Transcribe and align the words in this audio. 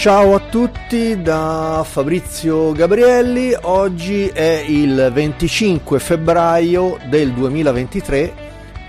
Ciao 0.00 0.34
a 0.34 0.38
tutti 0.38 1.20
da 1.20 1.84
Fabrizio 1.86 2.72
Gabrielli, 2.72 3.54
oggi 3.60 4.28
è 4.28 4.64
il 4.66 5.10
25 5.12 5.98
febbraio 5.98 6.96
del 7.10 7.34
2023 7.34 8.34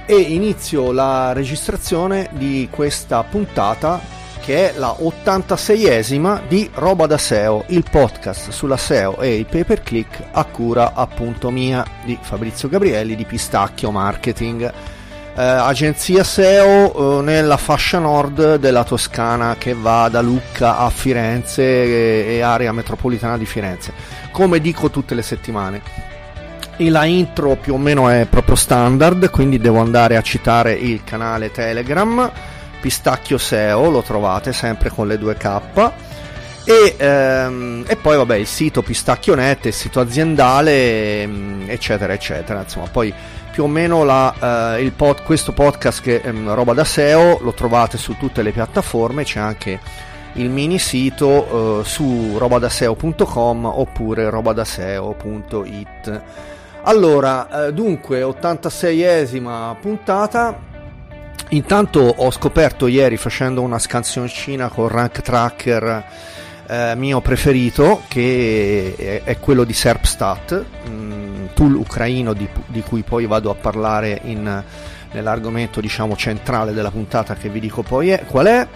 e 0.05 0.15
inizio 0.15 0.93
la 0.93 1.33
registrazione 1.33 2.29
di 2.31 2.69
questa 2.71 3.23
puntata 3.23 3.99
che 4.39 4.71
è 4.71 4.77
la 4.77 4.95
86esima 4.97 6.47
di 6.47 6.69
Roba 6.75 7.07
da 7.07 7.17
SEO, 7.17 7.65
il 7.67 7.83
podcast 7.91 8.51
sulla 8.51 8.77
SEO 8.77 9.19
e 9.19 9.35
il 9.35 9.45
pay 9.47 9.65
per 9.65 9.81
click 9.81 10.29
a 10.31 10.45
cura 10.45 10.93
appunto 10.93 11.51
mia 11.51 11.85
di 12.05 12.17
Fabrizio 12.21 12.69
Gabrielli 12.69 13.17
di 13.17 13.25
Pistacchio 13.25 13.91
Marketing 13.91 14.71
eh, 15.35 15.41
agenzia 15.41 16.23
SEO 16.23 17.19
eh, 17.19 17.23
nella 17.23 17.57
fascia 17.57 17.99
nord 17.99 18.55
della 18.55 18.83
Toscana 18.83 19.55
che 19.57 19.73
va 19.73 20.09
da 20.09 20.21
Lucca 20.21 20.77
a 20.77 20.89
Firenze 20.89 21.63
e, 21.63 22.35
e 22.35 22.41
area 22.41 22.71
metropolitana 22.71 23.37
di 23.37 23.45
Firenze, 23.45 23.93
come 24.31 24.59
dico 24.59 24.89
tutte 24.89 25.15
le 25.15 25.21
settimane. 25.21 25.81
E 26.77 26.89
la 26.89 27.05
intro 27.05 27.55
più 27.55 27.75
o 27.75 27.77
meno 27.77 28.09
è 28.09 28.25
proprio 28.29 28.55
standard, 28.55 29.29
quindi 29.29 29.59
devo 29.59 29.79
andare 29.79 30.17
a 30.17 30.21
citare 30.21 30.73
il 30.73 31.03
canale 31.03 31.51
Telegram, 31.51 32.31
Pistacchio 32.81 33.37
SEO, 33.37 33.89
lo 33.89 34.01
trovate 34.01 34.51
sempre 34.51 34.89
con 34.89 35.07
le 35.07 35.17
due 35.17 35.35
K. 35.35 35.91
E, 36.63 36.95
ehm, 36.97 37.85
e, 37.87 37.95
poi 37.95 38.17
vabbè 38.17 38.35
il 38.35 38.47
sito 38.47 38.81
Pistacchionet, 38.81 39.65
il 39.65 39.73
sito 39.73 39.99
aziendale, 39.99 41.21
ehm, 41.21 41.65
eccetera, 41.67 42.13
eccetera. 42.13 42.61
Insomma, 42.61 42.87
poi 42.87 43.13
più 43.51 43.63
o 43.63 43.67
meno 43.67 44.03
la, 44.03 44.75
eh, 44.77 44.91
pod, 44.95 45.23
questo 45.23 45.51
podcast 45.51 46.01
che 46.01 46.21
è 46.21 46.27
ehm, 46.27 46.53
roba 46.53 46.73
da 46.73 46.83
SEO 46.83 47.39
lo 47.41 47.53
trovate 47.53 47.97
su 47.97 48.15
tutte 48.17 48.41
le 48.41 48.51
piattaforme, 48.51 49.23
c'è 49.23 49.39
anche 49.39 49.79
il 50.33 50.49
mini 50.49 50.79
sito 50.79 51.81
eh, 51.81 51.83
su 51.83 52.37
robadaseo.com 52.37 53.65
oppure 53.65 54.29
robadaseo.it. 54.29 56.21
Allora, 56.83 57.67
eh, 57.67 57.73
dunque, 57.73 58.21
86esima 58.21 59.75
puntata. 59.79 60.69
Intanto 61.49 61.99
ho 61.99 62.31
scoperto 62.31 62.87
ieri 62.87 63.17
facendo 63.17 63.61
una 63.61 63.77
scansioncina 63.77 64.69
con 64.69 64.87
Rank 64.87 65.21
Tracker 65.21 66.05
eh, 66.71 66.95
mio 66.95 67.19
preferito 67.19 68.03
che 68.07 68.95
è, 68.97 69.23
è 69.23 69.39
quello 69.39 69.65
di 69.65 69.73
Serpstat. 69.73 70.65
Mm, 70.87 71.47
tool 71.53 71.75
ucraino 71.75 72.31
di, 72.31 72.47
di 72.67 72.81
cui 72.81 73.01
poi 73.01 73.25
vado 73.25 73.49
a 73.49 73.55
parlare 73.55 74.21
in, 74.23 74.63
nell'argomento 75.11 75.81
diciamo 75.81 76.15
centrale 76.15 76.71
della 76.71 76.89
puntata 76.89 77.35
che 77.35 77.49
vi 77.49 77.59
dico 77.59 77.81
poi 77.81 78.11
è, 78.11 78.23
qual 78.25 78.45
è. 78.45 78.67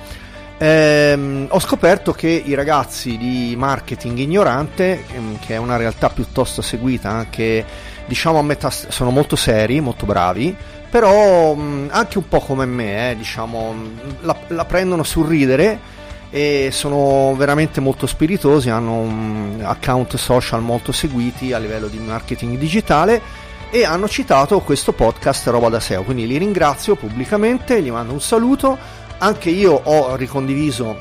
Ehm, 0.58 1.48
ho 1.50 1.60
scoperto 1.60 2.12
che 2.12 2.28
i 2.28 2.54
ragazzi 2.54 3.18
di 3.18 3.56
marketing 3.58 4.18
ignorante, 4.18 5.06
ehm, 5.14 5.40
che 5.40 5.54
è 5.54 5.58
una 5.58 5.78
realtà 5.78 6.10
piuttosto 6.10 6.62
seguita 6.62 7.10
anche 7.10 7.64
diciamo 8.06 8.40
a 8.40 8.44
metà, 8.44 8.70
sono 8.72 9.10
molto 9.10 9.38
seri, 9.38 9.80
molto 9.80 10.06
bravi, 10.06 10.54
però 10.90 11.54
mh, 11.54 11.88
anche 11.92 12.18
un 12.18 12.28
po' 12.28 12.42
come 12.42 12.66
me, 12.66 13.12
eh, 13.12 13.16
diciamo, 13.16 13.74
la, 14.22 14.36
la 14.48 14.66
prendono 14.66 15.04
sul 15.04 15.28
ridere 15.28 15.94
e 16.36 16.68
sono 16.70 17.34
veramente 17.38 17.80
molto 17.80 18.06
spiritosi, 18.06 18.70
hanno 18.70 18.96
un 18.96 19.62
account 19.64 20.18
social 20.18 20.62
molto 20.62 20.92
seguiti 20.92 21.54
a 21.54 21.58
livello 21.58 21.88
di 21.88 21.98
marketing 21.98 22.58
digitale 22.58 23.22
e 23.70 23.86
hanno 23.86 24.10
citato 24.10 24.60
questo 24.60 24.92
podcast 24.92 25.48
Roba 25.48 25.70
da 25.70 25.80
SEO, 25.80 26.04
quindi 26.04 26.28
li 26.28 26.38
ringrazio 26.38 26.98
pubblicamente, 26.98 27.82
gli 27.82 27.90
mando 27.90 28.12
un 28.12 28.20
saluto, 28.20 28.78
anche 29.20 29.50
io 29.50 29.80
ho 29.82 30.18
ricondiviso 30.18 31.00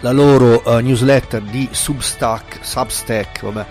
la 0.00 0.12
loro 0.12 0.62
uh, 0.64 0.78
newsletter 0.78 1.42
di 1.42 1.68
Substack, 1.70 2.60
Substack, 2.62 3.42
vabbè, 3.42 3.66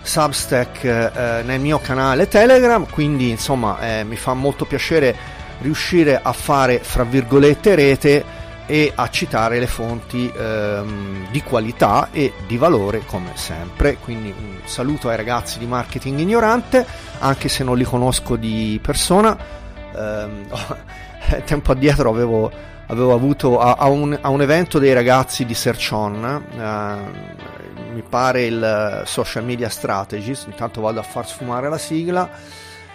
Substack 0.00 0.84
eh, 0.84 1.42
nel 1.42 1.58
mio 1.58 1.80
canale 1.80 2.28
Telegram, 2.28 2.86
quindi 2.88 3.30
insomma 3.30 3.80
eh, 3.80 4.04
mi 4.04 4.14
fa 4.14 4.32
molto 4.32 4.64
piacere 4.64 5.16
riuscire 5.60 6.20
a 6.22 6.32
fare 6.32 6.78
fra 6.78 7.02
virgolette 7.02 7.74
rete 7.74 8.42
e 8.66 8.92
a 8.94 9.10
citare 9.10 9.58
le 9.58 9.66
fonti 9.66 10.32
ehm, 10.34 11.30
di 11.30 11.42
qualità 11.42 12.08
e 12.10 12.32
di 12.46 12.56
valore 12.56 13.04
come 13.04 13.32
sempre. 13.34 13.96
Quindi 13.98 14.34
un 14.36 14.60
saluto 14.64 15.08
ai 15.08 15.16
ragazzi 15.16 15.58
di 15.58 15.66
marketing 15.66 16.18
ignorante, 16.20 16.86
anche 17.18 17.48
se 17.48 17.62
non 17.64 17.76
li 17.76 17.84
conosco 17.84 18.36
di 18.36 18.78
persona. 18.82 19.36
Ehm, 19.94 20.46
tempo 21.44 21.72
addietro 21.72 22.10
avevo, 22.10 22.50
avevo 22.86 23.14
avuto 23.14 23.60
a, 23.60 23.74
a, 23.74 23.88
un, 23.88 24.16
a, 24.20 24.28
un, 24.28 24.40
evento 24.40 24.78
dei 24.78 24.92
ragazzi 24.92 25.44
di 25.44 25.54
Search 25.54 25.90
On, 25.92 26.44
eh, 26.56 27.92
mi 27.92 28.02
pare 28.08 28.46
il 28.46 29.02
social 29.04 29.44
media 29.44 29.68
strategist, 29.68 30.46
intanto 30.46 30.80
vado 30.80 31.00
a 31.00 31.02
far 31.02 31.26
sfumare 31.26 31.68
la 31.68 31.78
sigla. 31.78 32.28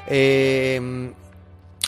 E, 0.06 1.12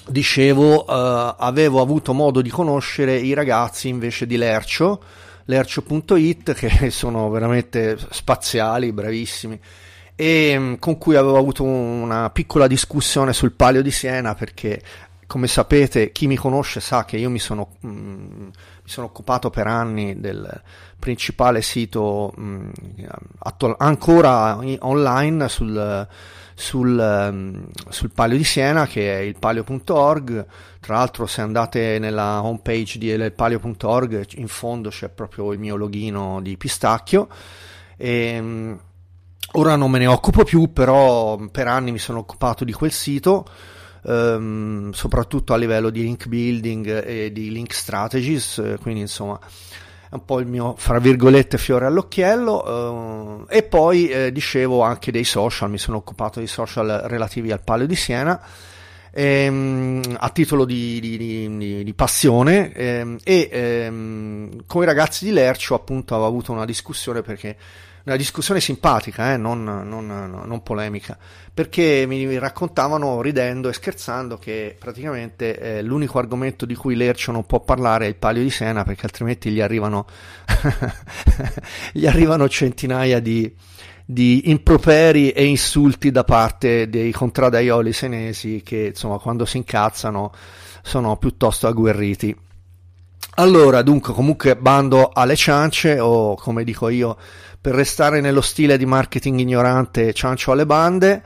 dicevo, 0.08 0.84
uh, 0.84 1.36
avevo 1.38 1.82
avuto 1.82 2.14
modo 2.14 2.42
di 2.42 2.50
conoscere 2.50 3.16
i 3.16 3.34
ragazzi 3.34 3.88
invece 3.88 4.26
di 4.26 4.38
Lercio, 4.38 5.02
lercio.it, 5.46 6.54
che 6.54 6.90
sono 6.92 7.30
veramente 7.30 7.98
spaziali, 8.10 8.92
bravissimi, 8.92 9.60
e 10.16 10.56
um, 10.58 10.80
con 10.80 10.98
cui 10.98 11.16
avevo 11.16 11.38
avuto 11.38 11.64
una 11.64 12.30
piccola 12.30 12.68
discussione 12.68 13.34
sul 13.34 13.54
Palio 13.54 13.82
di 13.82 13.92
Siena 13.92 14.36
perché 14.36 14.82
come 15.32 15.48
sapete, 15.48 16.12
chi 16.12 16.28
mi 16.28 16.36
conosce 16.36 16.82
sa 16.82 17.06
che 17.06 17.16
io 17.16 17.30
mi 17.30 17.40
sono, 17.40 17.76
mh, 17.80 17.88
mm, 17.88 18.44
mi 18.44 18.52
sono 18.84 19.08
occupato 19.08 19.50
per 19.50 19.66
anni 19.66 20.20
del 20.20 20.62
principale 21.00 21.62
sito 21.62 22.34
mh, 22.36 22.44
mm, 22.44 22.70
attual- 23.40 23.76
ancora 23.78 24.60
online 24.80 25.48
sul, 25.48 26.06
sul, 26.62 26.96
um, 26.96 27.68
sul, 27.90 28.12
Palio 28.14 28.38
di 28.38 28.44
Siena 28.44 28.86
che 28.86 29.18
è 29.18 29.20
il 29.22 29.36
palio.org. 29.38 30.46
Tra 30.80 30.96
l'altro, 30.96 31.26
se 31.26 31.42
andate 31.42 31.98
nella 32.00 32.44
homepage 32.44 32.98
di 33.00 33.32
palio.org, 33.32 34.28
in 34.36 34.48
fondo 34.48 34.90
c'è 34.90 35.10
proprio 35.10 35.52
il 35.54 35.60
mio 35.60 35.76
login 35.76 36.40
di 36.42 36.56
pistacchio. 36.58 37.28
E, 37.98 38.40
um, 38.40 38.80
ora 39.54 39.76
non 39.76 39.90
me 39.90 39.98
ne 40.00 40.08
occupo 40.08 40.44
più, 40.44 40.72
però 40.72 41.38
per 41.52 41.68
anni 41.68 41.92
mi 41.92 42.00
sono 42.00 42.20
occupato 42.20 42.64
di 42.64 42.72
quel 42.74 42.92
sito. 42.92 43.46
Um, 44.04 44.92
soprattutto 44.94 45.54
a 45.54 45.58
livello 45.58 45.92
di 45.92 46.02
link 46.02 46.28
building 46.28 47.06
e 47.06 47.32
di 47.32 47.52
link 47.52 47.72
strategies, 47.72 48.78
quindi 48.82 49.02
insomma 49.02 49.40
un 50.12 50.26
po' 50.26 50.40
il 50.40 50.48
mio, 50.48 50.76
fra 50.78 51.00
virgolette, 51.00 51.58
fiore 51.58 51.86
all'occhiello. 51.86 53.48
Eh, 53.50 53.58
e 53.58 53.64
poi 53.64 54.10
eh, 54.10 54.32
dicevo 54.32 54.82
anche 54.82 55.12
dei 55.12 55.24
social, 55.24 55.70
mi 55.70 55.78
sono 55.78 55.98
occupato 55.98 56.40
dei 56.40 56.48
social 56.48 57.04
relativi 57.06 57.52
al 57.52 57.62
Palio 57.64 57.88
di 57.88 57.96
Siena. 57.96 58.42
Ehm, 59.14 60.02
a 60.20 60.30
titolo 60.30 60.64
di, 60.64 61.00
di, 61.02 61.18
di, 61.18 61.84
di 61.84 61.94
passione 61.94 62.72
ehm, 62.72 63.18
e 63.26 63.50
ehm, 63.52 64.64
con 64.66 64.84
i 64.84 64.86
ragazzi 64.86 65.26
di 65.26 65.32
Lercio 65.32 65.76
appunto 65.76 66.14
avevo 66.14 66.30
avuto 66.30 66.54
una 66.54 66.64
discussione 66.64 67.22
perché 67.22 67.58
una 68.06 68.16
discussione 68.16 68.60
simpatica, 68.60 69.34
eh, 69.34 69.38
non, 69.38 69.64
non, 69.64 70.06
non, 70.08 70.64
polemica, 70.64 71.18
perché 71.54 72.06
mi 72.08 72.38
raccontavano 72.40 73.22
ridendo 73.22 73.70
e 73.70 73.74
scherzando 73.74 74.38
che 74.38 74.76
praticamente 74.78 75.60
eh, 75.60 75.82
l'unico 75.82 76.18
argomento 76.18 76.66
di 76.66 76.76
cui 76.76 76.96
Lercio 76.96 77.32
non 77.32 77.46
può 77.46 77.60
parlare 77.60 78.06
è 78.06 78.08
il 78.10 78.16
palio 78.16 78.42
di 78.42 78.50
Sena, 78.50 78.84
perché 78.84 79.06
altrimenti 79.06 79.52
gli 79.52 79.62
arrivano, 79.62 80.08
gli 81.94 82.08
arrivano 82.08 82.50
centinaia 82.50 83.20
di, 83.20 83.54
di 84.06 84.50
improperi 84.50 85.32
e 85.32 85.46
insulti 85.46 86.12
da 86.12 86.24
parte 86.24 86.90
dei 86.90 87.12
contradaioli 87.12 87.94
senesi 87.94 88.62
che 88.64 88.88
insomma 88.88 89.20
quando 89.20 89.46
si 89.46 89.58
incazzano 89.58 90.32
sono 90.82 91.18
piuttosto 91.18 91.68
agguerriti. 91.68 92.50
Allora, 93.36 93.82
dunque, 93.82 94.14
comunque 94.14 94.58
bando 94.58 95.10
alle 95.14 95.36
ciance 95.36 96.00
o 96.00 96.36
come 96.36 96.64
dico 96.64 96.90
io 96.90 97.18
per 97.62 97.74
restare 97.74 98.20
nello 98.20 98.42
stile 98.42 98.78
di 98.78 98.86
marketing 98.86 99.40
ignorante 99.40 100.14
ciancio 100.14 100.52
alle 100.52 100.66
bande. 100.66 101.24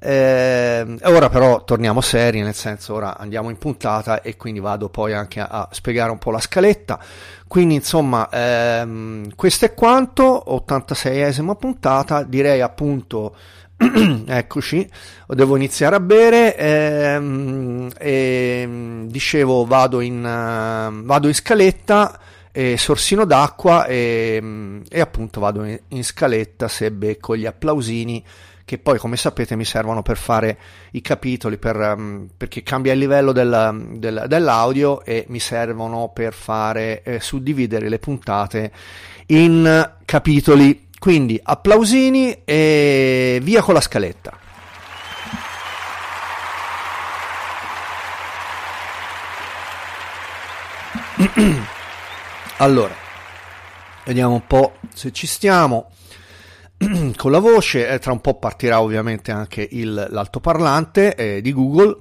Eh, 0.00 0.98
ora 1.04 1.28
però 1.30 1.64
torniamo 1.64 2.00
seri, 2.00 2.42
nel 2.42 2.54
senso 2.54 2.94
ora 2.94 3.16
andiamo 3.16 3.48
in 3.50 3.56
puntata 3.56 4.20
e 4.20 4.36
quindi 4.36 4.60
vado 4.60 4.90
poi 4.90 5.14
anche 5.14 5.40
a, 5.40 5.46
a 5.46 5.68
spiegare 5.70 6.10
un 6.10 6.18
po' 6.18 6.30
la 6.32 6.40
scaletta. 6.40 6.98
Quindi 7.46 7.74
insomma, 7.74 8.28
ehm, 8.30 9.34
questo 9.36 9.64
è 9.64 9.74
quanto, 9.74 10.44
86esima 10.48 11.54
puntata, 11.54 12.24
direi 12.24 12.60
appunto, 12.60 13.34
eccoci, 14.26 14.88
devo 15.28 15.56
iniziare 15.56 15.96
a 15.96 16.00
bere, 16.00 16.56
ehm, 16.56 17.90
e, 17.98 19.04
dicevo 19.06 19.64
vado 19.64 20.00
in, 20.00 20.18
uh, 20.18 21.04
vado 21.04 21.28
in 21.28 21.34
scaletta 21.34 22.18
e 22.50 22.76
sorsino 22.78 23.24
d'acqua 23.24 23.84
e, 23.86 24.80
e 24.88 25.00
appunto 25.00 25.40
vado 25.40 25.64
in, 25.64 25.78
in, 25.88 26.04
scaletta 26.04 26.68
se 26.68 26.92
becco 26.92 27.36
gli 27.36 27.46
applausini 27.46 28.24
che 28.64 28.78
poi 28.78 28.96
come 28.96 29.16
sapete 29.16 29.56
mi 29.56 29.64
servono 29.64 30.02
per 30.02 30.16
fare 30.16 30.56
i 30.92 31.02
capitoli, 31.02 31.58
per, 31.58 31.76
um, 31.76 32.28
perché 32.34 32.62
cambia 32.62 32.92
il 32.92 32.98
livello 32.98 33.32
del, 33.32 33.96
del, 33.96 34.24
dell'audio 34.26 35.04
e 35.04 35.26
mi 35.28 35.40
servono 35.40 36.10
per 36.14 36.32
fare 36.32 37.02
eh, 37.02 37.20
suddividere 37.20 37.88
le 37.88 37.98
puntate 37.98 38.72
in 39.26 39.92
capitoli. 40.04 40.82
Quindi 41.04 41.38
applausini 41.42 42.44
e 42.44 43.38
via 43.42 43.60
con 43.60 43.74
la 43.74 43.82
scaletta. 43.82 44.38
allora, 52.56 52.94
vediamo 54.06 54.32
un 54.32 54.46
po' 54.46 54.76
se 54.94 55.12
ci 55.12 55.26
stiamo 55.26 55.90
con 57.16 57.30
la 57.30 57.38
voce. 57.38 57.86
Eh, 57.86 57.98
tra 57.98 58.12
un 58.12 58.22
po' 58.22 58.38
partirà 58.38 58.80
ovviamente 58.80 59.30
anche 59.30 59.68
il, 59.72 60.06
l'altoparlante 60.08 61.16
eh, 61.16 61.42
di 61.42 61.52
Google. 61.52 61.98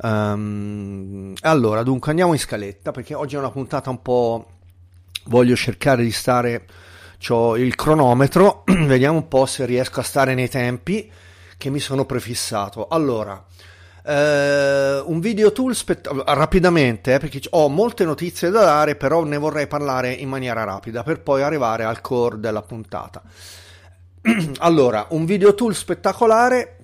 Um, 0.00 1.34
allora, 1.42 1.82
dunque 1.82 2.08
andiamo 2.08 2.32
in 2.32 2.38
scaletta 2.38 2.90
perché 2.90 3.12
oggi 3.12 3.34
è 3.34 3.38
una 3.38 3.50
puntata 3.50 3.90
un 3.90 4.00
po'. 4.00 4.46
Voglio 5.24 5.54
cercare 5.56 6.02
di 6.02 6.10
stare. 6.10 6.64
Ho 7.28 7.56
il 7.56 7.74
cronometro, 7.74 8.64
vediamo 8.86 9.18
un 9.18 9.28
po' 9.28 9.44
se 9.46 9.66
riesco 9.66 10.00
a 10.00 10.02
stare 10.02 10.34
nei 10.34 10.48
tempi 10.48 11.10
che 11.58 11.70
mi 11.70 11.78
sono 11.78 12.04
prefissato. 12.04 12.88
Allora, 12.88 13.44
Uh, 14.02 15.04
un 15.12 15.20
video 15.20 15.52
tool 15.52 15.74
spett- 15.74 16.08
rapidamente 16.24 17.12
eh, 17.12 17.18
perché 17.18 17.42
ho 17.50 17.68
molte 17.68 18.06
notizie 18.06 18.48
da 18.48 18.64
dare 18.64 18.96
però 18.96 19.24
ne 19.24 19.36
vorrei 19.36 19.66
parlare 19.66 20.10
in 20.10 20.26
maniera 20.26 20.64
rapida 20.64 21.02
per 21.02 21.20
poi 21.20 21.42
arrivare 21.42 21.84
al 21.84 22.00
core 22.00 22.40
della 22.40 22.62
puntata 22.62 23.22
allora 24.60 25.06
un 25.10 25.26
video 25.26 25.54
tool 25.54 25.74
spettacolare 25.74 26.79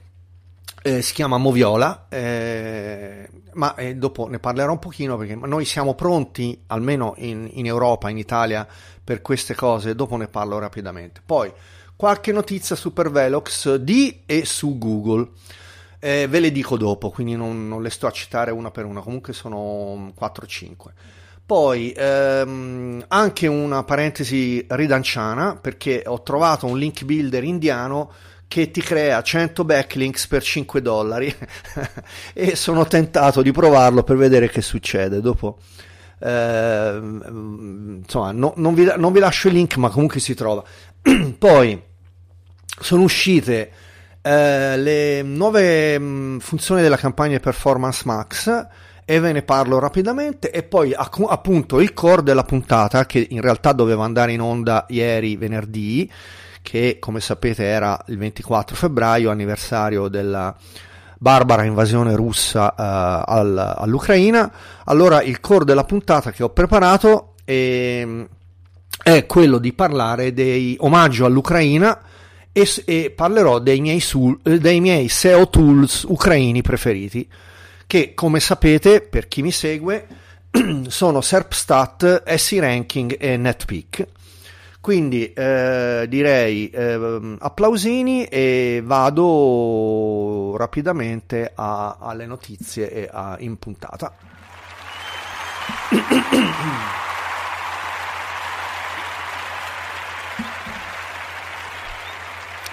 eh, 0.86 1.02
si 1.02 1.14
chiama 1.14 1.36
Moviola 1.36 2.06
eh, 2.08 3.28
ma 3.54 3.74
eh, 3.74 3.96
dopo 3.96 4.28
ne 4.28 4.38
parlerò 4.38 4.70
un 4.70 4.78
pochino 4.78 5.16
perché 5.16 5.34
noi 5.34 5.64
siamo 5.64 5.94
pronti 5.94 6.62
almeno 6.68 7.14
in, 7.16 7.48
in 7.54 7.66
Europa 7.66 8.08
in 8.08 8.18
Italia 8.18 8.66
per 9.02 9.20
queste 9.20 9.56
cose 9.56 9.96
dopo 9.96 10.16
ne 10.16 10.28
parlo 10.28 10.58
rapidamente 10.58 11.20
poi 11.24 11.52
qualche 11.96 12.30
notizia 12.30 12.76
su 12.76 12.92
Pervelox 12.92 13.74
di 13.74 14.22
e 14.26 14.44
su 14.44 14.78
Google 14.78 15.30
eh, 15.98 16.28
ve 16.28 16.40
le 16.40 16.52
dico 16.52 16.76
dopo, 16.76 17.10
quindi 17.10 17.34
non, 17.34 17.66
non, 17.66 17.82
le 17.82 17.90
sto 17.90 18.06
a 18.06 18.10
citare 18.12 18.52
una 18.52 18.70
per 18.70 18.84
una, 18.84 19.00
comunque 19.00 19.32
sono 19.32 20.12
4-5. 20.16 20.74
Poi 21.44 21.92
ehm, 21.96 23.04
anche 23.08 23.46
una 23.46 23.82
parentesi 23.82 24.64
ridanciana, 24.68 25.56
perché 25.56 26.02
ho 26.06 26.22
trovato 26.22 26.66
un 26.66 26.78
link 26.78 27.02
builder 27.02 27.42
indiano 27.42 28.12
che 28.48 28.70
ti 28.70 28.80
crea 28.80 29.22
100 29.22 29.64
backlinks 29.64 30.26
per 30.26 30.42
5 30.42 30.80
dollari 30.82 31.34
e 32.32 32.56
sono 32.56 32.86
tentato 32.86 33.42
di 33.42 33.52
provarlo 33.52 34.02
per 34.02 34.16
vedere 34.16 34.48
che 34.48 34.62
succede. 34.62 35.20
Dopo, 35.20 35.58
eh, 36.20 36.98
insomma, 37.00 38.32
no, 38.32 38.52
non, 38.56 38.74
vi, 38.74 38.90
non 38.96 39.12
vi 39.12 39.18
lascio 39.18 39.48
il 39.48 39.54
link, 39.54 39.76
ma 39.76 39.88
comunque 39.88 40.20
si 40.20 40.34
trova. 40.34 40.62
Poi 41.38 41.82
sono 42.80 43.02
uscite 43.02 43.70
eh, 44.22 44.76
le 44.76 45.22
nuove 45.22 45.98
mh, 45.98 46.04
mm, 46.04 46.38
funzioni 46.38 46.82
della 46.82 46.96
campagna 46.96 47.38
Performance 47.38 48.02
Max 48.04 48.66
e 49.06 49.20
ve 49.20 49.32
ne 49.32 49.42
parlo 49.42 49.78
rapidamente. 49.78 50.50
E 50.50 50.64
poi 50.64 50.92
appunto 50.92 51.80
il 51.80 51.94
core 51.94 52.22
della 52.22 52.42
puntata 52.42 53.06
che 53.06 53.26
in 53.30 53.40
realtà 53.40 53.72
doveva 53.72 54.04
andare 54.04 54.32
in 54.32 54.42
onda 54.42 54.84
ieri 54.88 55.36
venerdì 55.36 56.10
che 56.60 56.98
come 56.98 57.20
sapete 57.20 57.62
era 57.62 57.96
il 58.08 58.18
24 58.18 58.74
febbraio 58.74 59.30
anniversario 59.30 60.08
della 60.08 60.54
barbara 61.18 61.62
invasione 61.62 62.16
russa 62.16 62.74
uh, 62.76 63.32
al, 63.32 63.74
all'Ucraina. 63.78 64.52
Allora 64.84 65.22
il 65.22 65.40
core 65.40 65.64
della 65.64 65.84
puntata 65.84 66.32
che 66.32 66.42
ho 66.42 66.50
preparato 66.50 67.34
è, 67.44 68.04
è 69.00 69.26
quello 69.26 69.58
di 69.58 69.72
parlare 69.72 70.32
dei 70.32 70.76
omaggio 70.80 71.24
all'Ucraina 71.24 72.00
e, 72.52 72.68
e 72.84 73.12
parlerò 73.14 73.60
dei 73.60 73.80
miei, 73.80 74.00
sul, 74.00 74.36
eh, 74.42 74.58
dei 74.58 74.80
miei 74.80 75.08
SEO 75.08 75.48
tools 75.48 76.04
ucraini 76.08 76.62
preferiti, 76.62 77.28
che 77.86 78.14
come 78.14 78.40
sapete, 78.40 79.00
per 79.00 79.28
chi 79.28 79.42
mi 79.42 79.52
segue, 79.52 80.06
sono 80.88 81.20
SERPstat, 81.20 82.32
SERanking 82.34 83.16
e 83.18 83.36
NetPeak. 83.36 84.06
Quindi 84.80 85.32
eh, 85.32 86.06
direi 86.08 86.70
eh, 86.70 87.36
applausini 87.38 88.24
e 88.26 88.80
vado 88.84 90.56
rapidamente 90.56 91.50
a, 91.54 91.96
alle 92.00 92.26
notizie 92.26 92.90
e 92.90 93.08
a, 93.10 93.36
in 93.40 93.58
puntata. 93.58 94.14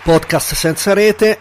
podcast 0.04 0.54
senza 0.54 0.94
rete, 0.94 1.40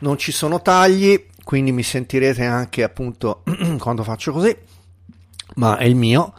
non 0.00 0.18
ci 0.18 0.30
sono 0.30 0.60
tagli, 0.60 1.28
quindi 1.46 1.70
mi 1.70 1.84
sentirete 1.84 2.44
anche 2.44 2.82
appunto 2.82 3.44
quando 3.78 4.02
faccio 4.02 4.32
così, 4.32 4.54
ma 5.54 5.76
è 5.76 5.84
il 5.84 5.94
mio. 5.94 6.34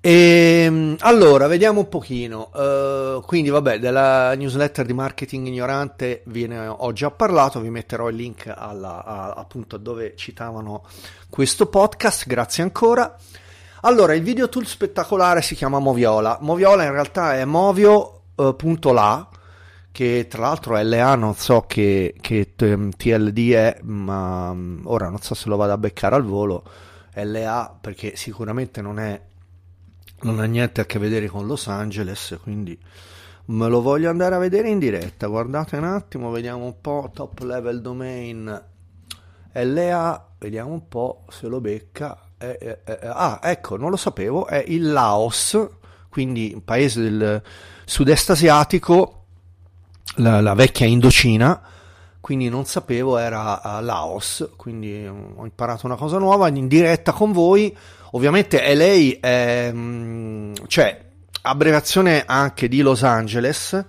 E 0.00 0.64
ehm, 0.64 0.96
allora, 0.98 1.46
vediamo 1.46 1.78
un 1.78 1.88
pochino. 1.88 2.50
Uh, 2.52 3.22
quindi, 3.24 3.50
vabbè, 3.50 3.78
della 3.78 4.34
newsletter 4.34 4.84
di 4.84 4.94
marketing 4.94 5.46
ignorante 5.46 6.22
ve 6.24 6.48
ne 6.48 6.66
ho 6.66 6.92
già 6.92 7.12
parlato. 7.12 7.60
Vi 7.60 7.70
metterò 7.70 8.08
il 8.08 8.16
link 8.16 8.52
alla, 8.52 9.04
a, 9.04 9.30
appunto 9.30 9.76
dove 9.76 10.14
citavano 10.16 10.88
questo 11.30 11.66
podcast. 11.66 12.26
Grazie 12.26 12.64
ancora. 12.64 13.16
Allora, 13.82 14.12
il 14.12 14.24
video 14.24 14.48
tool 14.48 14.66
spettacolare 14.66 15.40
si 15.40 15.54
chiama 15.54 15.78
Moviola. 15.78 16.38
Moviola 16.40 16.82
in 16.82 16.90
realtà 16.90 17.36
è 17.36 17.44
movio.la 17.44 19.31
che 19.92 20.26
tra 20.28 20.40
l'altro 20.40 20.80
LA 20.80 21.14
non 21.16 21.34
so 21.34 21.64
che, 21.68 22.14
che 22.20 22.54
TLD 22.56 23.50
è, 23.52 23.78
ma 23.82 24.52
mm, 24.52 24.86
ora 24.86 25.08
non 25.08 25.20
so 25.20 25.34
se 25.34 25.48
lo 25.50 25.56
vado 25.56 25.72
a 25.72 25.78
beccare 25.78 26.14
al 26.16 26.24
volo. 26.24 26.64
LA 27.14 27.76
perché 27.78 28.16
sicuramente 28.16 28.80
non 28.80 28.98
è 28.98 29.20
non 30.22 30.38
ha 30.38 30.44
niente 30.44 30.80
a 30.80 30.86
che 30.86 30.98
vedere 30.98 31.26
con 31.26 31.46
Los 31.46 31.66
Angeles, 31.68 32.38
quindi 32.42 32.78
me 33.46 33.68
lo 33.68 33.82
voglio 33.82 34.08
andare 34.08 34.34
a 34.34 34.38
vedere 34.38 34.68
in 34.68 34.78
diretta. 34.78 35.26
Guardate 35.26 35.76
un 35.76 35.84
attimo, 35.84 36.30
vediamo 36.30 36.64
un 36.64 36.80
po' 36.80 37.10
top 37.12 37.40
level 37.40 37.80
domain 37.80 38.62
LA, 39.52 40.28
vediamo 40.38 40.72
un 40.72 40.88
po' 40.88 41.24
se 41.28 41.48
lo 41.48 41.60
becca. 41.60 42.18
Eh, 42.38 42.56
eh, 42.60 42.78
eh, 42.84 42.98
ah, 43.02 43.40
ecco, 43.42 43.76
non 43.76 43.90
lo 43.90 43.96
sapevo, 43.96 44.46
è 44.46 44.64
il 44.66 44.90
Laos, 44.90 45.58
quindi 46.08 46.52
un 46.54 46.64
paese 46.64 47.02
del 47.02 47.42
sud-est 47.84 48.30
asiatico 48.30 49.21
la, 50.16 50.40
la 50.40 50.54
vecchia 50.54 50.86
Indocina, 50.86 51.60
quindi 52.20 52.48
non 52.48 52.64
sapevo 52.66 53.18
era 53.18 53.80
Laos, 53.80 54.50
quindi 54.56 55.06
ho 55.06 55.44
imparato 55.44 55.86
una 55.86 55.96
cosa 55.96 56.18
nuova 56.18 56.48
in 56.48 56.68
diretta 56.68 57.12
con 57.12 57.32
voi. 57.32 57.76
Ovviamente 58.12 58.62
è, 58.62 59.72
mm, 59.72 60.54
cioè, 60.68 61.04
abbreviazione 61.42 62.24
anche 62.26 62.68
di 62.68 62.80
Los 62.80 63.02
Angeles, 63.02 63.84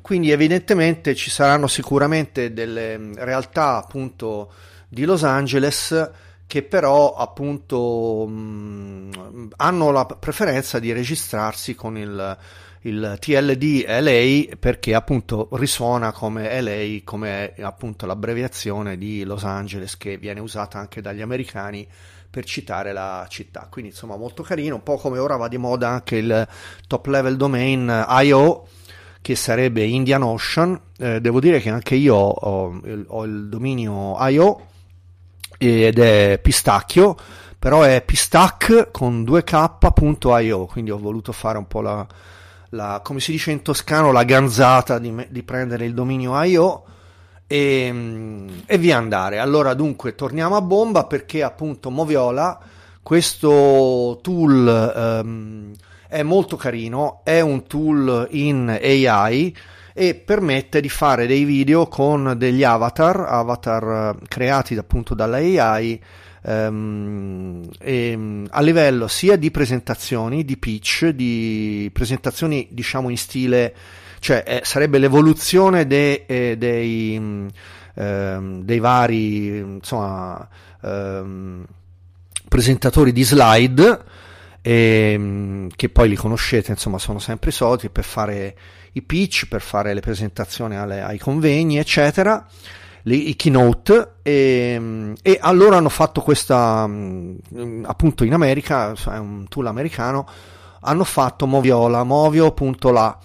quindi 0.00 0.30
evidentemente 0.30 1.14
ci 1.14 1.30
saranno 1.30 1.66
sicuramente 1.66 2.52
delle 2.52 2.96
mm, 2.96 3.12
realtà 3.18 3.76
appunto 3.76 4.52
di 4.88 5.04
Los 5.04 5.24
Angeles 5.24 6.10
che 6.46 6.62
però 6.62 7.14
appunto 7.14 8.26
mm, 8.28 9.12
hanno 9.56 9.90
la 9.90 10.06
preferenza 10.06 10.78
di 10.78 10.92
registrarsi 10.92 11.74
con 11.74 11.98
il 11.98 12.38
il 12.86 13.16
TLD 13.18 13.84
LA 13.86 14.56
perché 14.58 14.94
appunto 14.94 15.48
risuona 15.52 16.12
come 16.12 16.60
LA, 16.60 17.00
come 17.04 17.54
appunto 17.60 18.04
l'abbreviazione 18.06 18.98
di 18.98 19.24
Los 19.24 19.44
Angeles 19.44 19.96
che 19.96 20.18
viene 20.18 20.40
usata 20.40 20.78
anche 20.78 21.00
dagli 21.00 21.22
americani 21.22 21.86
per 22.28 22.44
citare 22.44 22.92
la 22.92 23.26
città. 23.28 23.68
Quindi 23.70 23.92
insomma 23.92 24.16
molto 24.16 24.42
carino, 24.42 24.74
un 24.74 24.82
po' 24.82 24.96
come 24.96 25.18
ora 25.18 25.36
va 25.36 25.48
di 25.48 25.56
moda 25.56 25.88
anche 25.88 26.16
il 26.16 26.48
top 26.86 27.06
level 27.06 27.36
domain 27.36 28.06
IO 28.22 28.66
che 29.22 29.34
sarebbe 29.34 29.84
Indian 29.84 30.22
Ocean. 30.22 30.78
Eh, 30.98 31.20
devo 31.20 31.40
dire 31.40 31.60
che 31.60 31.70
anche 31.70 31.94
io 31.94 32.16
ho, 32.16 32.80
ho 33.06 33.24
il 33.24 33.48
dominio 33.48 34.16
IO 34.28 34.66
ed 35.56 35.98
è 35.98 36.38
pistacchio, 36.42 37.16
però 37.58 37.82
è 37.82 38.02
pistac 38.04 38.90
con 38.90 39.22
2k.io, 39.22 40.66
quindi 40.66 40.90
ho 40.90 40.98
voluto 40.98 41.32
fare 41.32 41.56
un 41.56 41.66
po' 41.66 41.80
la 41.80 42.06
la, 42.74 43.00
come 43.02 43.20
si 43.20 43.32
dice 43.32 43.52
in 43.52 43.62
toscano, 43.62 44.12
la 44.12 44.24
ganzata 44.24 44.98
di, 44.98 45.26
di 45.30 45.42
prendere 45.42 45.86
il 45.86 45.94
dominio 45.94 46.40
IO 46.42 46.84
e, 47.46 48.46
e, 48.66 48.78
via 48.78 48.96
andare. 48.96 49.38
Allora 49.38 49.74
dunque 49.74 50.14
torniamo 50.14 50.56
a 50.56 50.60
bomba 50.60 51.04
perché 51.06 51.42
appunto 51.42 51.90
Moviola, 51.90 52.58
questo 53.02 54.18
tool 54.22 55.22
um, 55.24 55.72
è 56.08 56.22
molto 56.22 56.56
carino, 56.56 57.20
è 57.24 57.40
un 57.40 57.66
tool 57.66 58.28
in 58.30 58.68
AI 58.68 59.56
e 59.96 60.14
permette 60.16 60.80
di 60.80 60.88
fare 60.88 61.26
dei 61.26 61.44
video 61.44 61.86
con 61.86 62.34
degli 62.36 62.64
avatar, 62.64 63.26
avatar 63.28 64.16
eh, 64.20 64.26
creati 64.26 64.76
appunto 64.76 65.14
dalla 65.14 65.36
AI 65.36 66.02
ehm, 66.44 67.68
e, 67.78 68.46
a 68.50 68.60
livello 68.60 69.08
sia 69.08 69.36
di 69.36 69.50
presentazioni, 69.50 70.44
di 70.44 70.56
pitch, 70.56 71.08
di 71.08 71.90
presentazioni 71.92 72.68
diciamo 72.70 73.08
in 73.08 73.16
stile, 73.16 73.74
cioè 74.20 74.44
eh, 74.46 74.60
sarebbe 74.64 74.98
l'evoluzione 74.98 75.86
de, 75.86 76.24
eh, 76.26 76.56
dei, 76.58 77.50
ehm, 77.94 78.62
dei 78.62 78.78
vari 78.78 79.58
insomma, 79.58 80.48
ehm, 80.82 81.64
presentatori 82.48 83.12
di 83.12 83.24
slide 83.24 84.04
ehm, 84.60 85.68
che 85.74 85.88
poi 85.88 86.08
li 86.08 86.16
conoscete, 86.16 86.72
insomma 86.72 86.98
sono 86.98 87.18
sempre 87.18 87.50
soliti 87.50 87.88
per 87.88 88.04
fare 88.04 88.56
i 88.92 89.02
pitch, 89.02 89.48
per 89.48 89.60
fare 89.60 89.92
le 89.92 90.00
presentazioni 90.00 90.76
alle, 90.76 91.02
ai 91.02 91.18
convegni, 91.18 91.78
eccetera 91.78 92.46
i 93.12 93.36
keynote 93.36 94.14
e, 94.22 95.12
e, 95.20 95.38
allora 95.40 95.76
hanno 95.76 95.90
fatto 95.90 96.22
questa 96.22 96.86
mm, 96.86 97.84
appunto 97.84 98.24
in 98.24 98.32
America 98.32 98.92
è 98.92 99.18
un 99.18 99.46
tool 99.48 99.66
americano 99.66 100.26
hanno 100.80 101.04
fatto 101.04 101.46
Moviola 101.46 102.02
movio.la 102.02 103.18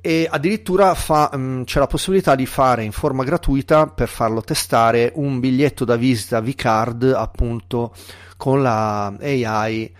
e 0.00 0.28
addirittura 0.30 0.94
fa, 0.94 1.30
um, 1.32 1.64
c'è 1.64 1.80
la 1.80 1.88
possibilità 1.88 2.36
di 2.36 2.46
fare 2.46 2.84
in 2.84 2.92
forma 2.92 3.24
gratuita 3.24 3.88
per 3.88 4.08
farlo 4.08 4.40
testare 4.40 5.10
un 5.16 5.40
biglietto 5.40 5.84
da 5.84 5.96
visita 5.96 6.40
V-Card 6.40 7.12
appunto 7.16 7.92
con 8.36 8.62
la 8.62 9.06
AI 9.06 9.92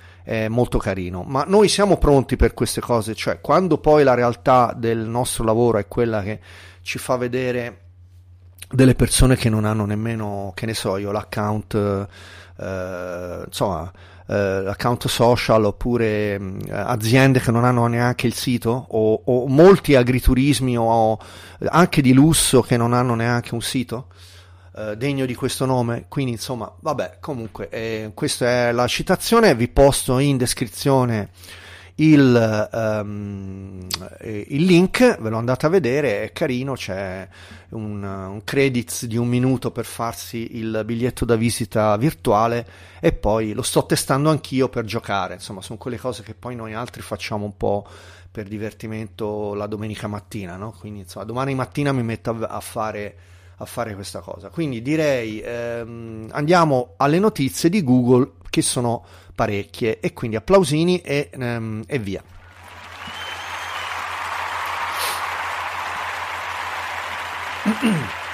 molto 0.49 0.79
carino. 0.79 1.23
Ma 1.23 1.45
noi 1.47 1.69
siamo 1.69 1.99
pronti 1.99 2.35
per 2.35 2.53
queste 2.53 2.81
cose 2.81 3.15
cioè 3.15 3.41
quando 3.41 3.79
poi 3.79 4.03
la 4.03 4.15
realtà 4.15 4.75
del 4.77 4.99
nostro 4.99 5.45
lavoro 5.45 5.79
è 5.79 5.87
quella 5.87 6.23
che 6.23 6.41
ci 6.83 6.99
fa 6.99 7.17
vedere 7.17 7.86
delle 8.69 8.95
persone 8.95 9.37
che 9.37 9.49
non 9.49 9.65
hanno 9.65 9.85
nemmeno, 9.85 10.53
che 10.55 10.67
ne 10.67 10.75
so 10.75 10.97
io, 10.97 11.13
l'account, 11.13 11.75
eh, 12.59 13.43
insomma, 13.47 13.93
eh, 14.29 14.63
l'account 14.63 15.07
social 15.07 15.65
oppure 15.65 16.35
eh, 16.35 16.41
aziende 16.69 17.41
che 17.41 17.51
non 17.53 17.65
hanno 17.65 17.87
neanche 17.87 18.27
il 18.27 18.35
sito 18.35 18.87
o, 18.89 19.23
o 19.25 19.47
molti 19.47 19.95
agriturismi 19.95 20.77
o 20.77 21.19
anche 21.69 22.03
di 22.03 22.13
lusso 22.13 22.61
che 22.63 22.77
non 22.77 22.93
hanno 22.93 23.15
neanche 23.15 23.55
un 23.55 23.63
sito 23.63 24.09
eh, 24.77 24.97
degno 24.97 25.27
di 25.27 25.35
questo 25.35 25.65
nome. 25.65 26.07
Quindi, 26.09 26.33
insomma, 26.33 26.71
vabbè, 26.81 27.19
comunque, 27.21 27.69
eh, 27.69 28.11
questa 28.15 28.47
è 28.69 28.73
la 28.73 28.87
citazione. 28.87 29.55
Vi 29.55 29.69
posto 29.69 30.19
in 30.19 30.37
descrizione 30.37 31.31
il, 31.99 32.69
um, 32.73 33.87
il, 34.23 34.65
link, 34.65 35.19
ve 35.19 35.29
lo 35.31 35.39
andate 35.39 35.65
a 35.67 35.71
vedere, 35.71 36.25
è 36.25 36.33
carino, 36.33 36.75
c'è 36.75 37.27
un, 37.71 38.03
un 38.03 38.41
credits 38.45 39.07
di 39.07 39.17
un 39.17 39.29
minuto 39.29 39.71
per 39.71 39.87
farsi 39.87 40.59
il 40.59 40.83
biglietto 40.85 41.25
da 41.25 41.37
visita 41.37 41.97
virtuale 41.97 42.67
e 43.01 43.13
poi 43.13 43.55
lo 43.55 43.63
sto 43.63 43.87
testando 43.87 44.29
anch'io 44.29 44.69
per 44.69 44.85
giocare, 44.85 45.35
insomma 45.35 45.63
sono 45.63 45.79
quelle 45.79 45.97
cose 45.97 46.23
che 46.23 46.35
poi 46.35 46.55
noi 46.55 46.75
altri 46.75 47.01
facciamo 47.01 47.47
un 47.47 47.57
po' 47.57 47.87
per 48.31 48.47
divertimento 48.47 49.55
la 49.55 49.67
domenica 49.67 50.07
mattina, 50.07 50.57
no? 50.57 50.75
quindi 50.79 51.01
insomma 51.01 51.25
domani 51.25 51.55
mattina 51.55 51.93
mi 51.93 52.03
metto 52.03 52.37
a, 52.47 52.61
fare 52.61 53.17
a 53.57 53.65
fare 53.65 53.95
questa 53.95 54.21
cosa. 54.21 54.51
Quindi 54.51 54.83
direi 54.83 55.41
ehm, 55.41 56.29
andiamo 56.33 56.93
alle 56.99 57.19
notizie 57.19 57.71
di 57.71 57.83
Google 57.83 58.33
che 58.51 58.61
sono 58.61 59.05
parecchie 59.37 60.01
e 60.01 60.13
quindi 60.13 60.35
applausini 60.35 61.01
e, 61.03 61.31
ehm, 61.33 61.85
e 61.87 61.99
via. 62.01 62.23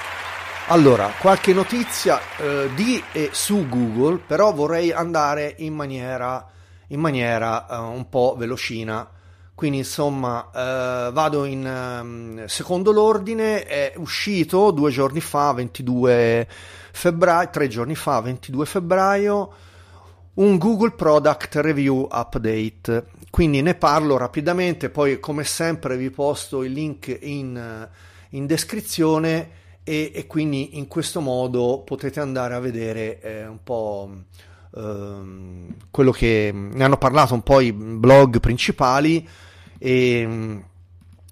Allora, 0.67 1.11
qualche 1.19 1.53
notizia 1.53 2.21
eh, 2.37 2.69
di 2.73 3.03
e 3.11 3.31
su 3.33 3.67
Google, 3.67 4.17
però 4.25 4.53
vorrei 4.53 4.93
andare 4.93 5.55
in 5.57 5.73
maniera, 5.73 6.49
in 6.87 7.01
maniera 7.01 7.67
eh, 7.67 7.75
un 7.75 8.07
po' 8.07 8.35
velocina. 8.37 9.07
Quindi, 9.53 9.79
insomma, 9.79 10.49
eh, 10.55 11.11
vado 11.11 11.43
in 11.43 11.65
um, 11.65 12.45
secondo 12.45 12.93
l'ordine. 12.93 13.65
È 13.65 13.93
uscito 13.97 14.71
due 14.71 14.89
giorni 14.89 15.19
fa, 15.19 15.51
22 15.51 16.47
febbraio, 16.93 17.49
tre 17.51 17.67
giorni 17.67 17.95
fa, 17.95 18.21
22 18.21 18.65
febbraio 18.65 19.53
un 20.35 20.57
Google 20.57 20.91
Product 20.91 21.55
Review 21.55 22.07
Update. 22.11 23.05
Quindi 23.29 23.61
ne 23.61 23.75
parlo 23.75 24.17
rapidamente, 24.17 24.89
poi 24.89 25.19
come 25.19 25.43
sempre 25.43 25.97
vi 25.97 26.09
posto 26.09 26.63
il 26.63 26.71
link 26.71 27.17
in, 27.21 27.87
in 28.29 28.45
descrizione 28.45 29.61
e, 29.83 30.11
e, 30.13 30.27
quindi 30.27 30.77
in 30.77 30.87
questo 30.87 31.19
modo 31.19 31.81
potete 31.85 32.19
andare 32.19 32.53
a 32.53 32.59
vedere 32.59 33.19
eh, 33.19 33.47
un 33.47 33.59
po' 33.63 34.09
ehm, 34.75 35.75
quello 35.91 36.11
che 36.11 36.51
ne 36.53 36.83
hanno 36.83 36.97
parlato 36.97 37.33
un 37.33 37.41
po' 37.41 37.59
i 37.59 37.73
blog 37.73 38.39
principali 38.39 39.27
e 39.77 40.23
mm, 40.25 40.59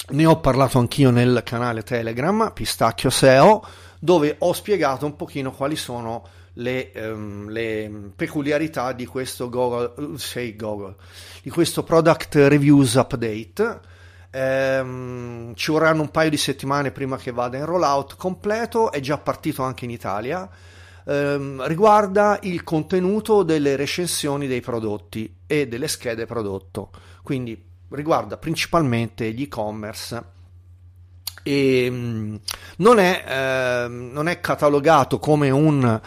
ne 0.10 0.26
ho 0.26 0.40
parlato 0.40 0.80
anch'io 0.80 1.12
nel 1.12 1.44
canale 1.46 1.84
Telegram 1.84 2.52
Pistacchio 2.54 3.10
SEO 3.10 3.64
dove 4.00 4.36
ho 4.40 4.52
spiegato 4.52 5.06
un 5.06 5.16
pochino 5.16 5.52
quali 5.52 5.76
sono 5.78 6.24
le, 6.54 6.92
um, 6.96 7.50
le 7.50 8.12
peculiarità 8.16 8.92
di 8.94 9.06
questo 9.06 9.50
Google, 9.50 10.18
say 10.18 10.56
Google, 10.56 10.96
di 11.42 11.50
questo 11.50 11.84
Product 11.84 12.36
Reviews 12.36 12.94
Update. 12.96 13.90
Um, 14.34 15.54
ci 15.56 15.72
vorranno 15.72 16.04
un 16.04 16.10
paio 16.10 16.30
di 16.30 16.38
settimane 16.38 16.92
prima 16.92 17.18
che 17.18 17.32
vada 17.32 17.58
in 17.58 17.66
rollout 17.66 18.16
completo, 18.16 18.92
è 18.92 19.00
già 19.00 19.18
partito 19.18 19.64
anche 19.64 19.86
in 19.86 19.92
Italia. 19.92 20.50
Um, 21.04 21.66
riguarda 21.66 22.40
il 22.44 22.64
contenuto 22.64 23.44
delle 23.44 23.76
recensioni 23.76 24.48
dei 24.48 24.62
prodotti 24.62 25.38
e 25.48 25.68
delle 25.68 25.88
schede 25.88 26.26
prodotto, 26.26 26.92
quindi 27.24 27.70
riguarda 27.90 28.38
principalmente 28.38 29.32
gli 29.32 29.42
e-commerce 29.44 30.40
e 31.44 31.90
non, 32.78 33.00
è, 33.00 33.24
eh, 33.28 33.88
non 33.88 34.28
è 34.28 34.40
catalogato 34.40 35.20
come 35.20 35.50
un 35.50 36.00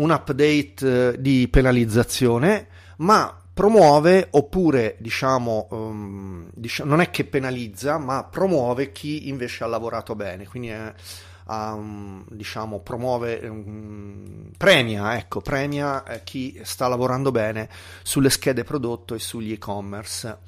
un 0.00 0.10
update 0.10 1.12
eh, 1.12 1.20
di 1.20 1.48
penalizzazione, 1.48 2.68
ma 2.98 3.34
promuove 3.52 4.28
oppure 4.30 4.96
diciamo, 4.98 5.68
um, 5.70 6.48
diciamo, 6.54 6.88
non 6.90 7.00
è 7.00 7.10
che 7.10 7.24
penalizza, 7.24 7.98
ma 7.98 8.24
promuove 8.24 8.92
chi 8.92 9.28
invece 9.28 9.64
ha 9.64 9.66
lavorato 9.66 10.14
bene, 10.14 10.46
quindi 10.46 10.68
è, 10.68 10.92
um, 11.46 12.24
diciamo 12.30 12.80
promuove 12.80 13.40
um, 13.46 14.50
premia, 14.56 15.18
ecco, 15.18 15.40
premia 15.40 16.02
eh, 16.04 16.24
chi 16.24 16.58
sta 16.62 16.88
lavorando 16.88 17.30
bene 17.30 17.68
sulle 18.02 18.30
schede 18.30 18.64
prodotto 18.64 19.14
e 19.14 19.18
sugli 19.18 19.52
e-commerce. 19.52 20.38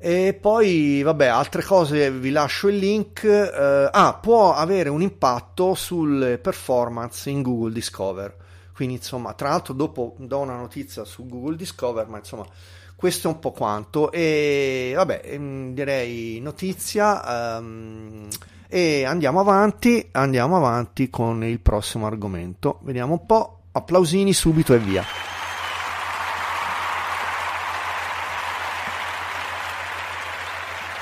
E 0.00 0.38
poi, 0.40 1.02
vabbè, 1.02 1.26
altre 1.26 1.64
cose 1.64 2.12
vi 2.12 2.30
lascio 2.30 2.68
il 2.68 2.76
link. 2.76 3.24
Eh, 3.24 3.88
ah, 3.90 4.14
può 4.22 4.54
avere 4.54 4.88
un 4.90 5.02
impatto 5.02 5.74
sulle 5.74 6.38
performance 6.38 7.28
in 7.28 7.42
Google 7.42 7.72
Discover. 7.72 8.46
Quindi 8.78 8.94
insomma, 8.94 9.32
tra 9.32 9.48
l'altro 9.48 9.74
dopo 9.74 10.14
do 10.18 10.38
una 10.38 10.54
notizia 10.54 11.04
su 11.04 11.26
Google 11.26 11.56
Discover, 11.56 12.06
ma 12.06 12.18
insomma 12.18 12.46
questo 12.94 13.28
è 13.28 13.32
un 13.32 13.40
po' 13.40 13.50
quanto. 13.50 14.12
E 14.12 14.92
vabbè, 14.94 15.22
ehm, 15.24 15.74
direi 15.74 16.38
notizia. 16.38 17.58
Um, 17.58 18.28
e 18.68 19.04
andiamo 19.04 19.40
avanti, 19.40 20.10
andiamo 20.12 20.56
avanti 20.58 21.10
con 21.10 21.42
il 21.42 21.58
prossimo 21.58 22.06
argomento. 22.06 22.78
Vediamo 22.82 23.14
un 23.14 23.26
po'. 23.26 23.62
Applausini 23.72 24.32
subito 24.32 24.72
e 24.72 24.78
via. 24.78 25.37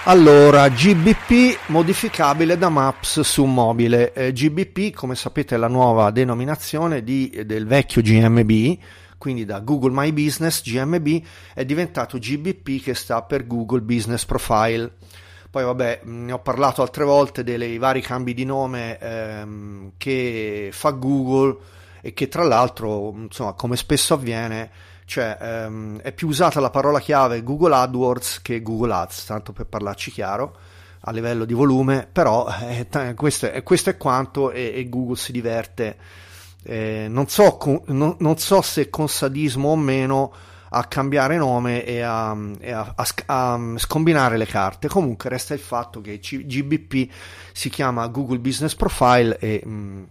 Allora, 0.09 0.69
GBP 0.69 1.71
modificabile 1.71 2.57
da 2.57 2.69
Maps 2.69 3.23
su 3.23 3.45
mobile. 3.45 4.13
Eh, 4.13 4.33
GBP, 4.33 4.95
come 4.95 5.17
sapete, 5.17 5.57
è 5.57 5.59
la 5.59 5.67
nuova 5.67 6.13
denominazione 6.13 7.03
di, 7.03 7.43
del 7.45 7.67
vecchio 7.67 8.03
GMB, 8.03 8.79
quindi 9.19 9.45
da 9.45 9.59
Google 9.59 9.91
My 9.93 10.13
Business 10.13 10.63
GMB 10.63 11.25
è 11.55 11.65
diventato 11.65 12.19
GBP 12.19 12.85
che 12.85 12.95
sta 12.95 13.23
per 13.23 13.49
Google 13.49 13.81
Business 13.81 14.25
Profile. 14.25 14.93
Poi 15.51 15.65
vabbè, 15.65 16.03
ne 16.05 16.31
ho 16.31 16.39
parlato 16.39 16.83
altre 16.83 17.03
volte 17.03 17.43
dei 17.43 17.77
vari 17.77 18.01
cambi 18.01 18.33
di 18.33 18.45
nome 18.45 18.99
ehm, 19.01 19.91
che 19.97 20.69
fa 20.71 20.91
Google 20.91 21.57
e 22.01 22.15
che 22.15 22.29
tra 22.29 22.45
l'altro, 22.45 23.13
insomma, 23.17 23.55
come 23.55 23.75
spesso 23.75 24.15
avviene, 24.15 24.71
cioè 25.07 25.39
ehm, 25.41 26.01
è 26.01 26.13
più 26.13 26.29
usata 26.29 26.61
la 26.61 26.69
parola 26.69 27.01
chiave 27.01 27.43
Google 27.43 27.75
AdWords 27.75 28.43
che 28.43 28.61
Google 28.61 28.93
Ads, 28.93 29.25
tanto 29.25 29.53
per 29.53 29.67
parlarci 29.67 30.11
chiaro 30.11 30.57
a 31.01 31.13
livello 31.13 31.45
di 31.45 31.55
volume, 31.55 32.09
però 32.11 32.47
eh, 32.69 32.89
t- 32.89 33.15
questo, 33.15 33.51
è, 33.51 33.63
questo, 33.63 33.91
è, 33.91 33.97
quanto 33.97 34.51
e, 34.51 34.73
e 34.75 34.89
Google 34.89 35.17
si 35.17 35.33
diverte. 35.33 35.97
Eh, 36.65 37.07
non, 37.09 37.29
so, 37.29 37.57
con, 37.57 37.81
non, 37.87 38.17
non, 38.19 38.37
so 38.39 38.61
se 38.61 38.91
con 38.91 39.09
sadismo 39.09 39.69
o 39.69 39.77
meno 39.77 40.33
a 40.71 40.85
cambiare 40.87 41.37
nome 41.37 41.85
e 41.85 42.01
a, 42.01 42.37
e 42.59 42.73
a, 42.73 42.93
a, 42.97 43.07
a, 43.27 43.61
scombinare 43.77 44.37
le 44.37 44.47
carte. 44.47 44.89
Comunque 44.89 45.31
resta 45.31 45.55
il 45.55 45.61
fatto 45.61 46.01
che 46.01 46.19
GBP 46.19 47.09
si 47.53 47.71
chiama 47.71 48.09
Google 48.09 48.41
Business 48.41 48.75
Profile 48.75 49.39
e 49.39 49.63
mh, 49.65 49.71
mm, 49.71 50.03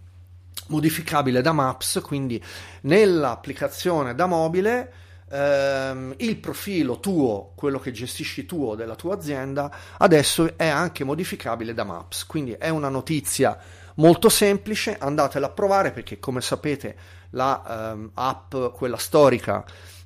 modificabile 0.68 1.40
da 1.40 1.52
Maps, 1.52 2.00
quindi 2.02 2.42
nell'applicazione 2.82 4.14
da 4.14 4.26
mobile 4.26 4.92
ehm, 5.30 6.14
il 6.18 6.36
profilo 6.36 7.00
tuo, 7.00 7.52
quello 7.54 7.78
che 7.78 7.92
gestisci 7.92 8.46
tu 8.46 8.74
della 8.74 8.94
tua 8.94 9.14
azienda, 9.14 9.70
adesso 9.98 10.56
è 10.56 10.66
anche 10.66 11.04
modificabile 11.04 11.74
da 11.74 11.84
Maps. 11.84 12.26
Quindi 12.26 12.52
è 12.52 12.68
una 12.68 12.88
notizia 12.88 13.58
molto 13.96 14.28
semplice, 14.28 14.96
andatela 14.98 15.46
a 15.46 15.50
provare 15.50 15.90
perché 15.90 16.18
come 16.18 16.40
sapete 16.40 16.96
la 17.30 17.92
ehm, 17.92 18.10
app, 18.14 18.54
quella 18.74 18.98
storica, 18.98 19.64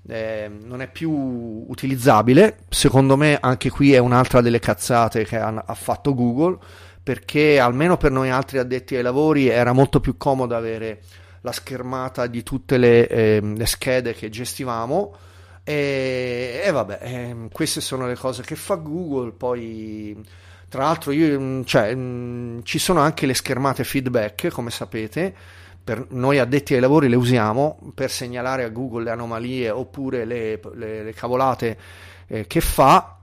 eh, 0.09 0.51
non 0.63 0.81
è 0.81 0.91
più 0.91 1.11
utilizzabile. 1.11 2.59
Secondo 2.69 3.17
me 3.17 3.39
anche 3.41 3.71
qui 3.71 3.93
è 3.93 3.99
un'altra 3.99 4.41
delle 4.41 4.59
cazzate 4.59 5.25
che 5.25 5.39
ha, 5.39 5.63
ha 5.65 5.75
fatto 5.75 6.15
Google 6.15 6.59
perché 7.03 7.59
almeno 7.59 7.97
per 7.97 8.11
noi 8.11 8.31
altri 8.31 8.59
addetti 8.59 8.97
ai 8.97 9.03
lavori 9.03 9.49
era 9.49 9.73
molto 9.73 10.01
più 10.01 10.17
comodo 10.17 10.57
avere 10.57 11.01
la 11.43 11.53
schermata 11.53 12.27
di 12.27 12.43
tutte 12.43 12.77
le, 12.77 13.09
eh, 13.09 13.41
le 13.41 13.67
schede 13.67 14.15
che 14.15 14.29
gestivamo 14.29 15.15
e, 15.63 16.63
e 16.65 16.71
vabbè, 16.71 16.99
eh, 17.01 17.49
queste 17.53 17.81
sono 17.81 18.07
le 18.07 18.17
cose 18.17 18.43
che 18.43 18.57
fa 18.57 18.75
Google, 18.77 19.33
poi 19.33 20.21
tra 20.69 20.85
l'altro 20.85 21.13
io, 21.13 21.39
mm, 21.39 21.63
cioè, 21.63 21.95
mh, 21.95 22.01
mm, 22.01 22.59
ci 22.63 22.79
sono 22.79 23.01
anche 23.01 23.27
le 23.27 23.35
schermate 23.35 23.85
feedback, 23.85 24.49
come 24.49 24.71
sapete, 24.71 25.35
per 25.83 26.07
noi 26.11 26.39
addetti 26.39 26.75
ai 26.75 26.81
lavori 26.81 27.09
le 27.09 27.17
usiamo 27.17 27.79
per 27.95 28.11
segnalare 28.11 28.65
a 28.65 28.69
Google 28.69 29.05
le 29.05 29.11
anomalie 29.11 29.71
oppure 29.71 30.25
le, 30.25 30.61
le, 30.75 31.03
le 31.03 31.13
cavolate 31.13 31.79
eh, 32.27 32.47
che 32.47 32.61
fa. 32.61 33.20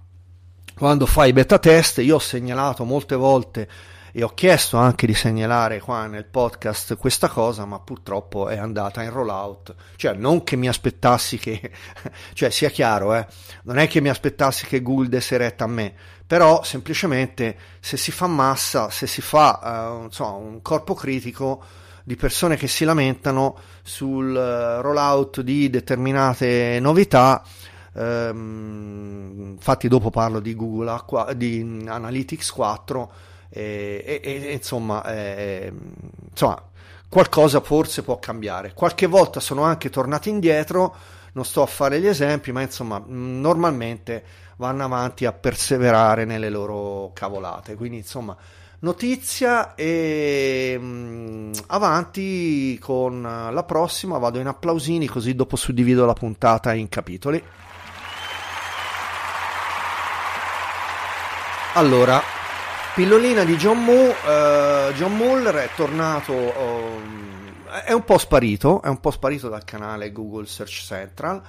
Quando 0.77 1.07
fai 1.07 1.33
beta 1.33 1.57
test, 1.57 1.97
io 2.03 2.17
ho 2.17 2.19
segnalato 2.19 2.83
molte 2.83 3.15
volte 3.15 3.67
e 4.11 4.21
ho 4.21 4.31
chiesto 4.35 4.77
anche 4.77 5.07
di 5.07 5.15
segnalare 5.15 5.79
qua 5.79 6.05
nel 6.05 6.25
podcast 6.25 6.97
questa 6.97 7.29
cosa, 7.29 7.65
ma 7.65 7.79
purtroppo 7.79 8.47
è 8.47 8.59
andata 8.59 9.01
in 9.01 9.09
rollout. 9.09 9.73
Cioè, 9.95 10.13
non 10.13 10.43
che 10.43 10.55
mi 10.55 10.67
aspettassi 10.67 11.39
che, 11.39 11.71
cioè, 12.33 12.51
sia 12.51 12.69
chiaro, 12.69 13.15
eh, 13.15 13.25
non 13.63 13.79
è 13.79 13.87
che 13.87 14.01
mi 14.01 14.09
aspettassi 14.09 14.67
che 14.67 14.83
Google 14.83 15.09
desse 15.09 15.35
retta 15.37 15.63
a 15.63 15.67
me, 15.67 15.95
però 16.27 16.61
semplicemente 16.61 17.57
se 17.79 17.97
si 17.97 18.11
fa 18.11 18.27
massa, 18.27 18.91
se 18.91 19.07
si 19.07 19.21
fa 19.21 19.97
uh, 19.97 20.03
insomma, 20.03 20.37
un 20.37 20.61
corpo 20.61 20.93
critico 20.93 21.63
di 22.03 22.15
persone 22.15 22.55
che 22.55 22.67
si 22.67 22.85
lamentano 22.85 23.57
sul 23.81 24.29
uh, 24.29 24.79
rollout 24.81 25.41
di 25.41 25.71
determinate 25.71 26.77
novità, 26.79 27.43
um, 27.97 29.53
infatti 29.53 29.87
dopo 29.87 30.09
parlo 30.09 30.39
di 30.39 30.55
Google 30.55 30.91
Aqua, 30.91 31.33
di 31.33 31.83
Analytics 31.87 32.51
4 32.51 33.11
e, 33.49 34.21
e, 34.23 34.41
e 34.45 34.53
insomma, 34.53 35.03
eh, 35.05 35.71
insomma, 36.29 36.61
qualcosa 37.09 37.61
forse 37.61 38.03
può 38.03 38.19
cambiare. 38.19 38.73
Qualche 38.73 39.07
volta 39.07 39.39
sono 39.39 39.63
anche 39.63 39.89
tornati 39.89 40.29
indietro, 40.29 40.95
non 41.33 41.45
sto 41.45 41.61
a 41.61 41.67
fare 41.67 41.99
gli 41.99 42.07
esempi, 42.07 42.51
ma 42.51 42.61
insomma, 42.61 43.01
normalmente 43.05 44.23
vanno 44.57 44.83
avanti 44.83 45.25
a 45.25 45.31
perseverare 45.31 46.25
nelle 46.25 46.49
loro 46.49 47.11
cavolate. 47.13 47.75
Quindi, 47.75 47.97
insomma, 47.97 48.35
notizia 48.79 49.75
e 49.75 50.77
mh, 50.79 51.51
avanti 51.67 52.77
con 52.79 53.21
la 53.21 53.63
prossima. 53.63 54.17
Vado 54.17 54.39
in 54.39 54.47
applausini, 54.47 55.07
così 55.07 55.35
dopo 55.35 55.55
suddivido 55.55 56.05
la 56.05 56.13
puntata 56.13 56.73
in 56.73 56.89
capitoli. 56.89 57.43
Allora, 61.77 62.19
Pillolina 62.95 63.43
di 63.43 63.55
John, 63.55 63.83
Mo, 63.83 64.09
uh, 64.09 64.91
John 64.93 65.15
Muller 65.15 65.53
è 65.53 65.69
tornato, 65.75 66.33
um, 66.33 67.67
è 67.85 67.91
un 67.91 68.03
po' 68.03 68.17
sparito, 68.17 68.81
è 68.81 68.87
un 68.87 68.99
po' 68.99 69.11
sparito 69.11 69.47
dal 69.47 69.63
canale 69.63 70.11
Google 70.11 70.47
Search 70.47 70.81
Central, 70.83 71.39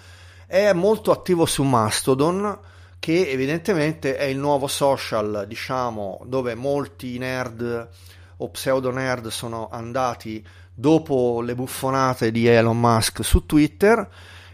è 0.46 0.70
molto 0.74 1.12
attivo 1.12 1.46
su 1.46 1.62
Mastodon, 1.62 2.58
che 2.98 3.30
evidentemente 3.30 4.18
è 4.18 4.24
il 4.24 4.36
nuovo 4.36 4.66
social, 4.66 5.46
diciamo, 5.48 6.20
dove 6.26 6.54
molti 6.54 7.16
nerd 7.16 7.88
o 8.36 8.50
pseudo 8.50 8.90
nerd 8.90 9.28
sono 9.28 9.70
andati 9.72 10.46
dopo 10.74 11.40
le 11.40 11.54
buffonate 11.54 12.30
di 12.30 12.46
Elon 12.46 12.78
Musk 12.78 13.24
su 13.24 13.46
Twitter. 13.46 14.06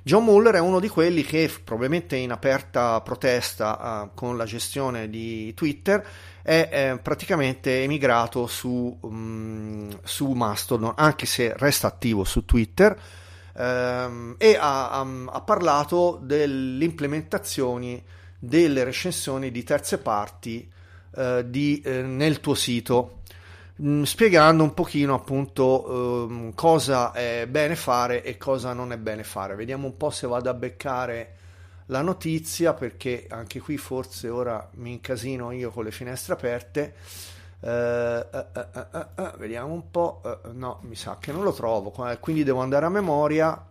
John 0.07 0.25
Muller 0.25 0.57
è 0.57 0.61
uno 0.61 0.81
di 0.81 0.89
quelli 0.89 1.23
che 1.23 1.51
probabilmente 1.65 2.17
in 2.17 2.31
aperta 2.31 3.01
protesta 3.01 4.03
uh, 4.03 4.15
con 4.15 4.37
la 4.37 4.45
gestione 4.45 5.09
di 5.09 5.55
Twitter 5.55 6.07
è 6.43 6.69
eh, 6.71 6.99
praticamente 6.99 7.83
emigrato 7.83 8.47
su, 8.47 8.99
um, 9.01 9.99
su, 10.05 10.31
Mastodon, 10.33 10.93
anche 10.95 11.25
se 11.25 11.55
resta 11.57 11.87
attivo 11.87 12.25
su 12.25 12.45
Twitter, 12.45 12.95
ehm, 13.57 14.35
e 14.37 14.59
ha, 14.61 15.01
um, 15.01 15.31
ha, 15.33 15.41
parlato 15.41 16.21
delle 16.23 16.85
implementazioni 16.85 18.05
delle 18.39 18.85
recensioni 18.85 19.51
di 19.51 19.63
terze 19.63 19.97
parti 19.97 20.71
eh, 21.17 21.45
di, 21.49 21.81
eh, 21.81 22.03
nel 22.03 22.41
tuo 22.41 22.55
sito, 22.55 23.21
mm, 23.83 24.03
spiegando 24.03 24.63
un 24.63 24.75
pochino 24.75 25.15
appunto 25.15 26.27
ehm, 26.29 26.55
cosa 26.55 27.13
è 27.13 27.47
bene 27.49 27.77
fare 27.77 28.23
e 28.23 28.37
cosa 28.37 28.73
non 28.73 28.93
è 28.93 28.99
bene 28.99 29.25
fare. 29.25 29.55
Vediamo 29.55 29.87
un 29.87 29.97
po' 29.97 30.11
se 30.11 30.27
vado 30.27 30.51
a 30.51 30.55
beccare 30.55 31.37
la 31.87 32.01
notizia 32.01 32.73
perché 32.73 33.27
anche 33.29 33.61
qui 33.61 33.77
forse 33.77 34.29
ora 34.29 34.69
mi 34.75 34.93
incasino 34.93 35.51
io 35.53 35.71
con 35.71 35.85
le 35.85 35.91
finestre 35.91 36.35
aperte. 36.35 36.95
Uh, 37.61 37.69
uh, 37.69 39.23
uh, 39.23 39.39
vediamo 39.39 39.73
un 39.73 39.91
po'. 39.91 40.21
no, 40.53 40.81
mi 40.83 40.97
sa 40.97 41.19
che 41.19 41.33
non 41.33 41.43
lo 41.43 41.53
trovo. 41.53 41.91
Quindi 42.21 42.45
devo 42.45 42.61
andare 42.61 42.87
a 42.87 42.91
memoria. 42.91 43.67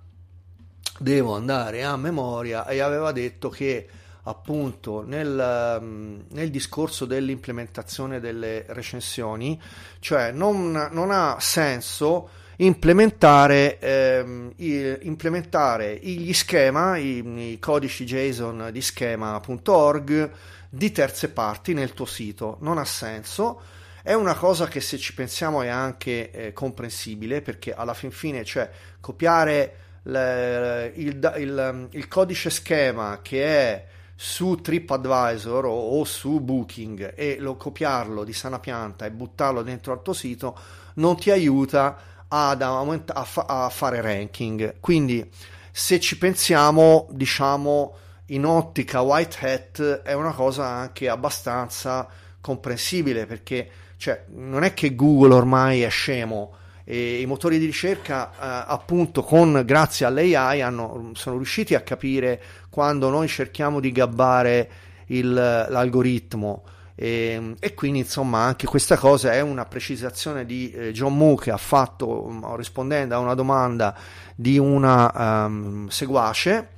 Devo 0.99 1.35
andare 1.35 1.83
a 1.83 1.97
memoria 1.97 2.67
e 2.67 2.79
aveva 2.79 3.11
detto 3.11 3.49
che 3.49 3.87
appunto 4.23 5.03
nel, 5.05 5.77
um, 5.79 6.23
nel 6.29 6.49
discorso 6.49 7.05
dell'implementazione 7.05 8.19
delle 8.19 8.65
recensioni, 8.69 9.59
cioè 9.99 10.31
non, 10.31 10.89
non 10.91 11.11
ha 11.11 11.37
senso 11.39 12.29
implementare, 12.57 13.79
ehm, 13.79 14.53
implementare 14.57 15.97
gli 15.97 16.33
schema, 16.33 16.97
i, 16.97 17.51
i, 17.51 17.59
codici 17.59 18.05
JSON 18.05 18.69
di 18.71 18.81
schema.org 18.81 20.31
di 20.69 20.91
terze 20.91 21.29
parti 21.29 21.73
nel 21.73 21.93
tuo 21.93 22.05
sito. 22.05 22.57
Non 22.61 22.77
ha 22.77 22.85
senso. 22.85 23.61
È 24.01 24.13
una 24.13 24.35
cosa 24.35 24.67
che 24.67 24.81
se 24.81 24.97
ci 24.97 25.13
pensiamo 25.13 25.61
è 25.61 25.67
anche 25.67 26.31
eh, 26.31 26.53
comprensibile 26.53 27.41
perché 27.41 27.73
alla 27.73 27.93
fin 27.93 28.11
fine, 28.11 28.43
cioè 28.43 28.69
copiare 28.99 29.77
le, 30.03 30.91
il, 30.95 31.33
il, 31.37 31.87
il, 31.91 32.07
codice 32.09 32.49
schema 32.49 33.19
che 33.21 33.45
è 33.45 33.85
su 34.15 34.61
TripAdvisor 34.61 35.65
o, 35.65 35.99
o 35.99 36.03
su 36.03 36.39
Booking 36.39 37.13
e 37.15 37.37
lo 37.39 37.55
copiarlo 37.55 38.23
di 38.23 38.33
sana 38.33 38.59
pianta 38.59 39.05
e 39.05 39.11
buttarlo 39.11 39.61
dentro 39.61 39.91
al 39.91 40.01
tuo 40.01 40.13
sito 40.13 40.57
non 40.95 41.17
ti 41.17 41.31
aiuta 41.31 41.97
ad 42.27 42.61
aumenta- 42.61 43.13
a, 43.13 43.23
fa- 43.23 43.45
a 43.47 43.69
fare 43.69 44.01
ranking. 44.01 44.79
Quindi, 44.79 45.29
se 45.71 45.99
ci 45.99 46.17
pensiamo, 46.17 47.07
diciamo 47.11 47.95
in 48.27 48.45
ottica 48.45 49.01
white 49.01 49.37
hat 49.45 50.01
è 50.01 50.13
una 50.13 50.31
cosa 50.31 50.65
anche 50.65 51.09
abbastanza 51.09 52.07
comprensibile 52.39 53.25
perché 53.25 53.69
cioè, 53.97 54.25
non 54.29 54.63
è 54.63 54.73
che 54.73 54.95
Google 54.95 55.33
ormai 55.33 55.81
è 55.81 55.89
scemo 55.89 56.55
e 56.85 57.21
i 57.21 57.25
motori 57.25 57.59
di 57.59 57.65
ricerca 57.65 58.31
eh, 58.31 58.65
appunto 58.67 59.23
con 59.23 59.63
grazie 59.65 60.05
all'AI 60.05 60.61
hanno, 60.61 61.11
sono 61.13 61.37
riusciti 61.37 61.75
a 61.75 61.81
capire 61.81 62.41
quando 62.69 63.09
noi 63.09 63.27
cerchiamo 63.27 63.79
di 63.79 63.91
gabbare 63.91 64.69
il, 65.07 65.33
l'algoritmo. 65.33 66.63
E, 66.95 67.31
ehm, 67.31 67.55
e, 67.59 67.73
quindi 67.73 67.99
insomma 67.99 68.39
anche 68.39 68.67
questa 68.67 68.97
cosa 68.97 69.31
è 69.31 69.41
una 69.41 69.65
precisazione 69.65 70.45
di 70.45 70.71
eh, 70.71 70.91
John 70.91 71.15
Moo 71.17 71.35
che 71.35 71.51
ha 71.51 71.57
fatto 71.57 72.25
um, 72.25 72.55
rispondendo 72.55 73.15
a 73.15 73.19
una 73.19 73.33
domanda 73.33 73.95
di 74.35 74.57
una 74.57 75.45
um, 75.45 75.87
seguace. 75.87 76.69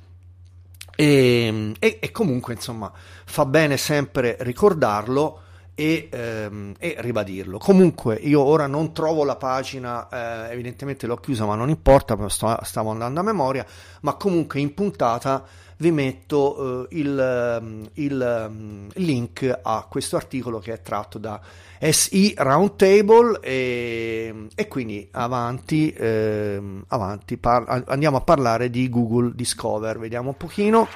E, 0.98 1.74
e, 1.78 1.98
e, 2.00 2.10
comunque 2.10 2.54
insomma 2.54 2.90
fa 3.26 3.44
bene 3.44 3.76
sempre 3.76 4.36
ricordarlo 4.40 5.42
e, 5.76 6.08
ehm, 6.10 6.74
e, 6.78 6.96
ribadirlo. 6.98 7.58
Comunque 7.58 8.16
io 8.16 8.42
ora 8.42 8.66
non 8.66 8.92
trovo 8.92 9.22
la 9.24 9.36
pagina, 9.36 10.08
eh, 10.08 10.52
evidentemente 10.52 11.06
l'ho 11.06 11.16
chiusa 11.16 11.44
ma 11.44 11.54
non 11.54 11.68
importa, 11.68 12.16
sto, 12.28 12.58
stavo 12.62 12.90
andando 12.90 13.20
a 13.20 13.22
memoria, 13.22 13.64
ma 14.00 14.14
comunque 14.14 14.58
in 14.58 14.72
puntata 14.72 15.44
vi 15.78 15.90
metto 15.90 16.88
eh, 16.88 16.96
il, 16.96 17.60
mm, 17.62 17.84
il, 17.94 18.48
mm, 18.50 18.88
link 18.94 19.58
a 19.62 19.86
questo 19.86 20.16
articolo 20.16 20.58
che 20.58 20.72
è 20.72 20.80
tratto 20.80 21.18
da 21.18 21.38
SI 21.78 22.32
Roundtable 22.38 23.38
e, 23.40 24.48
e 24.54 24.68
quindi 24.68 25.06
avanti, 25.10 25.90
eh, 25.90 26.58
avanti 26.88 27.36
par- 27.36 27.84
andiamo 27.86 28.16
a 28.16 28.22
parlare 28.22 28.70
di 28.70 28.88
Google 28.88 29.32
Discover, 29.34 29.98
vediamo 29.98 30.30
un 30.30 30.36
pochino. 30.38 30.88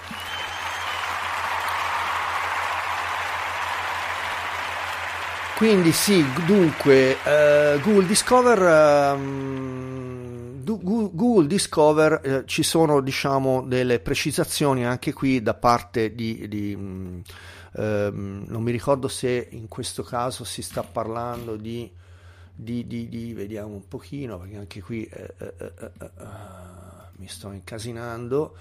Quindi 5.61 5.93
sì, 5.93 6.25
dunque, 6.47 7.19
uh, 7.23 7.79
Google 7.83 8.07
Discover, 8.07 9.15
um, 9.15 10.63
Google 10.65 11.47
Discover 11.47 12.21
uh, 12.25 12.45
ci 12.47 12.63
sono 12.63 13.03
diciamo 13.03 13.61
delle 13.61 14.01
precisazioni 14.01 14.87
anche 14.87 15.13
qui 15.13 15.43
da 15.43 15.53
parte 15.53 16.15
di, 16.15 16.49
di 16.49 16.73
um, 16.73 17.21
um, 17.73 18.45
non 18.47 18.63
mi 18.63 18.71
ricordo 18.71 19.07
se 19.07 19.49
in 19.51 19.69
questo 19.69 20.03
caso 20.03 20.45
si 20.45 20.63
sta 20.63 20.83
parlando 20.83 21.57
di, 21.57 21.93
di, 22.55 22.87
di, 22.87 23.11
di 23.11 23.35
vediamo 23.35 23.75
un 23.75 23.87
pochino 23.87 24.39
perché 24.39 24.57
anche 24.57 24.81
qui 24.81 25.07
uh, 25.13 25.55
mi 27.19 27.29
sto 27.29 27.51
incasinando. 27.51 28.57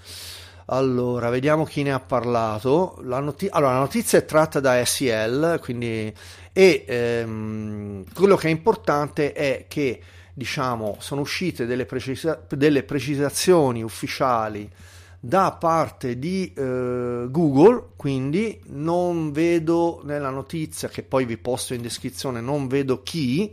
Allora, 0.72 1.30
vediamo 1.30 1.64
chi 1.64 1.82
ne 1.82 1.92
ha 1.92 1.98
parlato. 1.98 2.98
La, 3.02 3.18
noti- 3.18 3.48
allora, 3.50 3.72
la 3.72 3.80
notizia 3.80 4.18
è 4.20 4.24
tratta 4.24 4.60
da 4.60 4.84
SEL, 4.84 5.58
quindi 5.60 6.14
e 6.52 6.84
ehm, 6.86 8.04
quello 8.14 8.36
che 8.36 8.46
è 8.46 8.50
importante 8.52 9.32
è 9.32 9.64
che 9.66 10.00
diciamo 10.32 10.96
sono 11.00 11.22
uscite 11.22 11.66
delle, 11.66 11.86
precisa- 11.86 12.40
delle 12.48 12.84
precisazioni 12.84 13.82
ufficiali 13.82 14.70
da 15.18 15.50
parte 15.58 16.20
di 16.20 16.52
eh, 16.56 17.26
Google, 17.28 17.88
quindi 17.96 18.60
non 18.66 19.32
vedo 19.32 20.00
nella 20.04 20.30
notizia 20.30 20.88
che 20.88 21.02
poi 21.02 21.24
vi 21.24 21.36
posto 21.36 21.74
in 21.74 21.82
descrizione, 21.82 22.40
non 22.40 22.68
vedo 22.68 23.02
chi 23.02 23.52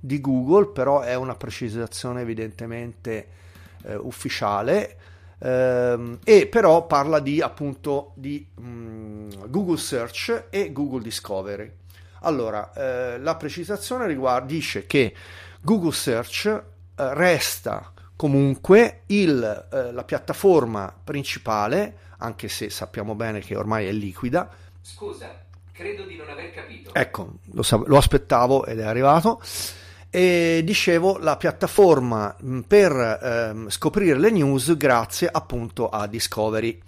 di 0.00 0.20
Google, 0.20 0.66
però 0.72 1.02
è 1.02 1.14
una 1.14 1.36
precisazione 1.36 2.22
evidentemente 2.22 3.28
eh, 3.84 3.94
ufficiale. 3.94 4.96
Eh, 5.38 6.18
e 6.24 6.46
però 6.46 6.86
parla 6.86 7.20
di 7.20 7.40
appunto 7.40 8.12
di 8.14 8.46
mh, 8.54 8.62
mm, 8.62 9.30
Google 9.46 9.76
Search 9.76 10.46
e 10.50 10.72
Google 10.72 11.02
Discovery. 11.02 11.72
Allora, 12.22 12.72
eh, 12.72 13.18
la 13.18 13.36
precisazione 13.36 14.06
riguarda, 14.06 14.46
dice 14.46 14.86
che 14.86 15.14
Google 15.60 15.92
Search 15.92 16.46
eh, 16.46 16.62
resta 17.14 17.92
comunque 18.16 19.02
il, 19.06 19.68
eh, 19.72 19.92
la 19.92 20.04
piattaforma 20.04 20.92
principale, 21.04 22.06
anche 22.18 22.48
se 22.48 22.68
sappiamo 22.70 23.14
bene 23.14 23.40
che 23.40 23.56
ormai 23.56 23.86
è 23.86 23.92
liquida. 23.92 24.50
Scusa, 24.80 25.44
credo 25.70 26.04
di 26.04 26.16
non 26.16 26.28
aver 26.28 26.50
capito. 26.50 26.92
Ecco, 26.92 27.34
lo, 27.52 27.62
lo 27.86 27.96
aspettavo 27.96 28.66
ed 28.66 28.80
è 28.80 28.84
arrivato. 28.84 29.40
E 30.10 30.62
dicevo 30.64 31.18
la 31.18 31.36
piattaforma 31.36 32.34
per 32.66 32.92
ehm, 32.92 33.68
scoprire 33.68 34.18
le 34.18 34.30
news 34.30 34.76
grazie 34.76 35.28
appunto 35.30 35.88
a 35.88 36.06
Discovery. 36.06 36.80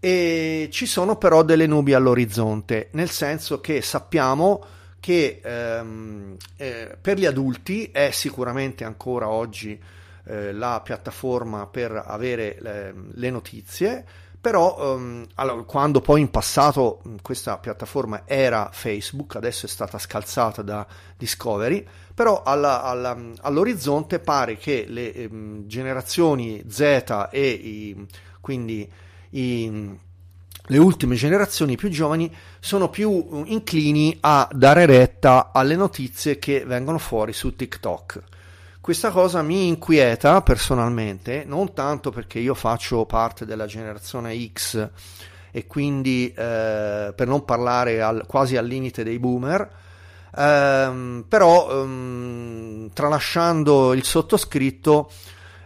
E 0.00 0.68
ci 0.72 0.86
sono 0.86 1.16
però 1.16 1.42
delle 1.42 1.66
nubi 1.66 1.92
all'orizzonte, 1.92 2.88
nel 2.92 3.10
senso 3.10 3.60
che 3.60 3.82
sappiamo 3.82 4.64
che 4.98 5.40
ehm, 5.42 6.36
eh, 6.56 6.96
per 7.00 7.18
gli 7.18 7.26
adulti 7.26 7.90
è 7.92 8.10
sicuramente 8.10 8.84
ancora 8.84 9.28
oggi 9.28 9.80
eh, 10.24 10.52
la 10.52 10.80
piattaforma 10.82 11.66
per 11.66 12.02
avere 12.06 12.56
le, 12.60 12.94
le 13.12 13.30
notizie, 13.30 14.04
però 14.40 14.94
ehm, 14.94 15.26
allora, 15.34 15.62
quando 15.62 16.00
poi 16.00 16.20
in 16.20 16.30
passato 16.30 17.02
questa 17.20 17.58
piattaforma 17.58 18.22
era 18.24 18.70
Facebook, 18.72 19.36
adesso 19.36 19.66
è 19.66 19.68
stata 19.68 19.98
scalzata 19.98 20.62
da 20.62 20.86
Discovery, 21.16 21.86
però 22.20 22.42
alla, 22.42 22.82
alla, 22.82 23.16
all'orizzonte 23.40 24.18
pare 24.18 24.58
che 24.58 24.84
le 24.86 25.14
ehm, 25.14 25.66
generazioni 25.66 26.62
Z 26.68 27.28
e 27.30 27.48
i, 27.48 28.06
quindi 28.42 28.86
i, 29.30 29.98
le 30.62 30.78
ultime 30.78 31.14
generazioni 31.14 31.76
più 31.76 31.88
giovani 31.88 32.30
sono 32.58 32.90
più 32.90 33.42
inclini 33.46 34.18
a 34.20 34.46
dare 34.52 34.84
retta 34.84 35.50
alle 35.50 35.76
notizie 35.76 36.38
che 36.38 36.66
vengono 36.66 36.98
fuori 36.98 37.32
su 37.32 37.56
TikTok. 37.56 38.22
Questa 38.82 39.10
cosa 39.10 39.40
mi 39.40 39.68
inquieta 39.68 40.42
personalmente, 40.42 41.44
non 41.46 41.72
tanto 41.72 42.10
perché 42.10 42.38
io 42.38 42.52
faccio 42.52 43.06
parte 43.06 43.46
della 43.46 43.64
generazione 43.64 44.36
X 44.52 44.90
e 45.50 45.66
quindi 45.66 46.26
eh, 46.36 47.14
per 47.16 47.26
non 47.26 47.46
parlare 47.46 48.02
al, 48.02 48.26
quasi 48.26 48.58
al 48.58 48.66
limite 48.66 49.04
dei 49.04 49.18
boomer, 49.18 49.79
ehm, 50.36 51.24
però 51.28 51.82
ehm, 51.82 52.90
tralasciando 52.92 53.92
il 53.92 54.04
sottoscritto, 54.04 55.10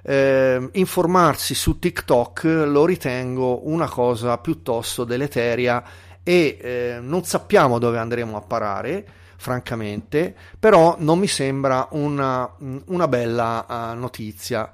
eh, 0.03 0.69
informarsi 0.73 1.55
su 1.55 1.79
TikTok 1.79 2.45
lo 2.45 2.85
ritengo 2.85 3.69
una 3.69 3.89
cosa 3.89 4.37
piuttosto 4.39 5.05
deleteria 5.05 5.83
e 6.23 6.59
eh, 6.61 6.99
non 7.01 7.25
sappiamo 7.25 7.79
dove 7.79 7.99
andremo 7.99 8.37
a 8.37 8.41
parare 8.43 9.07
francamente 9.37 10.35
però 10.59 10.97
non 10.99 11.19
mi 11.19 11.27
sembra 11.27 11.89
una, 11.93 12.51
una 12.87 13.09
bella 13.09 13.67
uh, 13.69 13.99
notizia. 13.99 14.73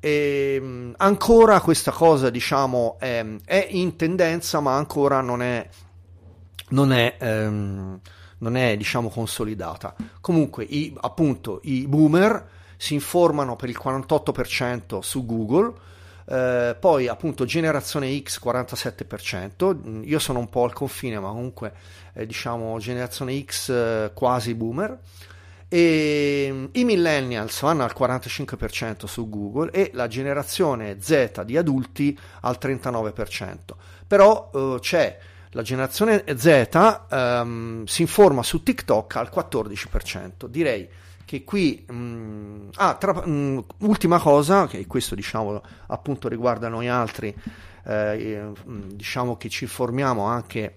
E, 0.00 0.58
um, 0.60 0.94
ancora 0.96 1.60
questa 1.60 1.90
cosa 1.90 2.30
diciamo 2.30 2.96
è, 3.00 3.24
è, 3.44 3.66
in 3.70 3.96
tendenza 3.96 4.60
ma 4.60 4.76
ancora 4.76 5.20
non 5.20 5.42
è 5.42 5.68
non 6.70 6.92
è, 6.92 7.16
um, 7.20 7.98
non 8.38 8.56
è 8.56 8.76
diciamo 8.76 9.08
consolidata. 9.08 9.94
Comunque 10.20 10.64
i, 10.64 10.94
appunto 11.00 11.60
i 11.64 11.86
boomer 11.86 12.56
si 12.76 12.94
informano 12.94 13.56
per 13.56 13.68
il 13.68 13.80
48% 13.82 15.00
su 15.00 15.26
Google, 15.26 15.72
eh, 16.26 16.76
poi 16.78 17.08
appunto 17.08 17.44
generazione 17.44 18.20
X 18.22 18.40
47%, 18.42 20.04
io 20.04 20.18
sono 20.18 20.38
un 20.38 20.48
po' 20.48 20.64
al 20.64 20.72
confine 20.72 21.18
ma 21.18 21.28
comunque 21.28 21.72
eh, 22.12 22.26
diciamo 22.26 22.78
generazione 22.78 23.42
X 23.42 23.70
eh, 23.70 24.10
quasi 24.14 24.54
boomer. 24.54 24.98
E 25.70 26.48
mm, 26.50 26.64
i 26.72 26.84
millennials 26.84 27.60
vanno 27.60 27.84
al 27.84 27.94
45% 27.96 29.06
su 29.06 29.28
Google 29.28 29.70
e 29.70 29.90
la 29.92 30.06
generazione 30.06 30.96
Z 31.00 31.42
di 31.44 31.56
adulti 31.56 32.18
al 32.40 32.58
39%. 32.60 33.56
Però 34.06 34.50
eh, 34.54 34.76
c'è 34.80 35.18
la 35.58 35.64
generazione 35.64 36.24
Z 36.36 37.06
ehm, 37.10 37.84
si 37.84 38.02
informa 38.02 38.44
su 38.44 38.62
TikTok 38.62 39.16
al 39.16 39.30
14%. 39.34 40.46
Direi 40.46 40.88
che 41.24 41.42
qui 41.42 41.84
mh, 41.84 41.94
mm, 41.94 42.68
ah, 42.76 42.94
tra, 42.94 43.12
mh, 43.26 43.30
mm, 43.30 43.58
ultima 43.78 44.20
cosa 44.20 44.68
che 44.68 44.86
questo 44.86 45.16
diciamo 45.16 45.60
appunto 45.88 46.28
riguarda 46.28 46.68
noi 46.68 46.88
altri 46.88 47.34
eh, 47.84 48.40
mm, 48.68 48.90
diciamo 48.92 49.36
che 49.36 49.48
ci 49.48 49.64
informiamo 49.64 50.22
anche 50.24 50.76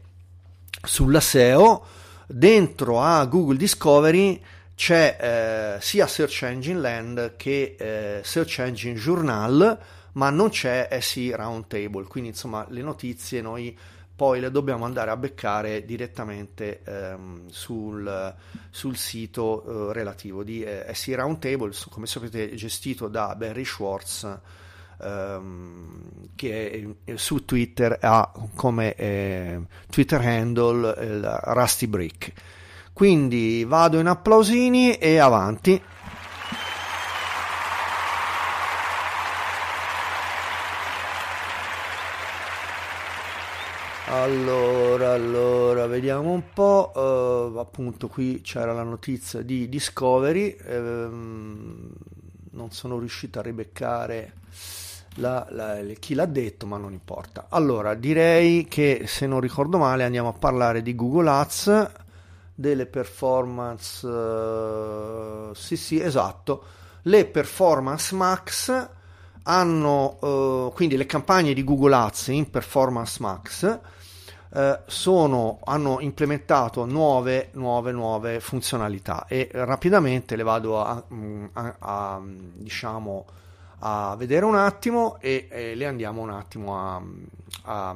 sulla 0.84 1.22
SEO 1.22 1.86
dentro 2.26 3.02
a 3.02 3.24
Google 3.26 3.58
Discovery 3.58 4.42
c'è 4.76 5.76
eh, 5.78 5.82
sia 5.82 6.08
Search 6.08 6.42
Engine 6.42 6.80
Land 6.80 7.36
che 7.38 7.76
eh, 7.78 8.22
Search 8.24 8.60
Engine 8.60 8.96
Journal 8.96 9.80
ma 10.14 10.30
non 10.32 10.50
c'è 10.50 10.90
SE 11.00 11.34
Roundtable 11.36 12.06
quindi 12.08 12.32
insomma 12.32 12.66
le 12.68 12.82
notizie 12.82 13.42
noi 13.42 13.78
poi 14.22 14.40
le 14.40 14.52
dobbiamo 14.52 14.86
andare 14.86 15.10
a 15.10 15.18
beccare 15.18 15.84
direttamente 15.84 16.84
ehm, 16.84 17.48
sul, 17.50 18.36
sul, 18.70 18.96
sito 18.96 19.90
eh, 19.90 19.94
relativo 19.94 20.44
di 20.44 20.62
eh, 20.62 20.86
SE 20.94 21.16
Roundtable, 21.16 21.72
come 21.90 22.06
sapete 22.06 22.54
gestito 22.54 23.08
da 23.08 23.34
Barry 23.36 23.66
Schwartz, 23.66 24.38
ehm, 25.02 26.04
che 26.36 26.94
è, 27.04 27.16
su 27.16 27.46
Twitter 27.46 27.98
ha 28.00 28.32
come 28.54 28.94
eh, 28.94 29.60
Twitter 29.90 30.22
handle 30.22 30.96
il 31.04 31.40
Rusty 31.46 31.88
Brick. 31.88 32.32
Quindi 32.94 33.66
vado 33.66 33.98
in 33.98 34.06
applausini 34.06 34.98
e 34.98 35.18
avanti. 35.18 35.82
Allora, 44.12 45.14
allora, 45.14 45.88
vediamo 45.88 46.32
un 46.32 46.44
po'. 46.54 46.92
Uh, 46.94 47.58
appunto, 47.58 48.10
qui 48.10 48.42
c'era 48.42 48.74
la 48.74 48.84
notizia 48.84 49.42
di 49.42 49.70
Discovery. 49.70 50.58
Ehm, 50.66 51.94
non 52.52 52.72
sono 52.72 53.00
riuscito 53.00 53.40
a 53.40 53.42
ribeccare 53.42 54.34
la, 55.16 55.48
la, 55.52 55.80
chi 55.98 56.14
l'ha 56.14 56.26
detto, 56.26 56.66
ma 56.66 56.76
non 56.76 56.92
importa. 56.92 57.46
Allora, 57.48 57.94
direi 57.94 58.66
che 58.66 59.04
se 59.08 59.28
non 59.28 59.40
ricordo 59.40 59.78
male 59.78 60.04
andiamo 60.04 60.28
a 60.28 60.34
parlare 60.34 60.82
di 60.82 60.94
Google 60.94 61.30
Ads. 61.30 61.92
delle 62.54 62.88
performance, 62.88 64.06
uh, 64.06 65.54
sì 65.54 65.78
sì 65.78 66.02
esatto, 66.02 66.64
le 67.04 67.26
performance 67.26 68.14
max 68.14 68.90
hanno 69.44 70.18
uh, 70.20 70.72
quindi 70.74 70.98
le 70.98 71.06
campagne 71.06 71.54
di 71.54 71.64
Google 71.64 71.96
Ads 71.96 72.28
in 72.28 72.50
performance 72.50 73.18
max 73.20 73.80
uh, 74.52 74.78
sono, 74.86 75.60
hanno 75.64 76.00
implementato 76.00 76.86
nuove, 76.86 77.50
nuove, 77.54 77.92
nuove 77.92 78.40
funzionalità 78.40 79.26
e 79.28 79.50
rapidamente 79.52 80.36
le 80.36 80.44
vado 80.44 80.82
a, 80.82 81.04
a, 81.54 81.76
a 81.80 82.22
diciamo 82.24 83.26
a 83.80 84.16
vedere 84.16 84.46
un 84.46 84.56
attimo 84.56 85.18
e, 85.20 85.48
e 85.50 85.76
le 85.76 85.86
andiamo 85.86 86.22
un 86.22 86.30
attimo 86.30 86.78
a, 86.78 87.02
a 87.64 87.96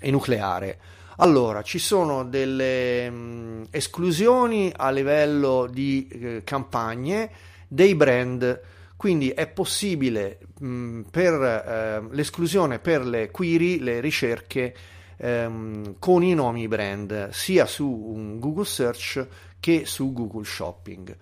enucleare. 0.00 0.78
Allora, 1.16 1.60
ci 1.62 1.78
sono 1.78 2.24
delle 2.24 3.10
mh, 3.10 3.66
esclusioni 3.70 4.72
a 4.74 4.90
livello 4.90 5.66
di 5.70 6.08
eh, 6.08 6.42
campagne 6.44 7.30
dei 7.68 7.94
brand, 7.94 8.60
quindi 8.96 9.28
è 9.28 9.46
possibile 9.46 10.38
mh, 10.58 11.00
per 11.10 11.34
eh, 11.34 12.02
l'esclusione 12.10 12.78
per 12.78 13.04
le 13.04 13.30
query, 13.30 13.80
le 13.80 14.00
ricerche 14.00 14.74
ehm, 15.20 15.96
con 15.98 16.22
i 16.22 16.34
nomi 16.34 16.66
brand, 16.66 17.28
sia 17.30 17.66
su 17.66 18.36
Google 18.38 18.64
Search 18.64 19.26
che 19.60 19.84
su 19.84 20.12
Google 20.12 20.44
Shopping. 20.44 21.16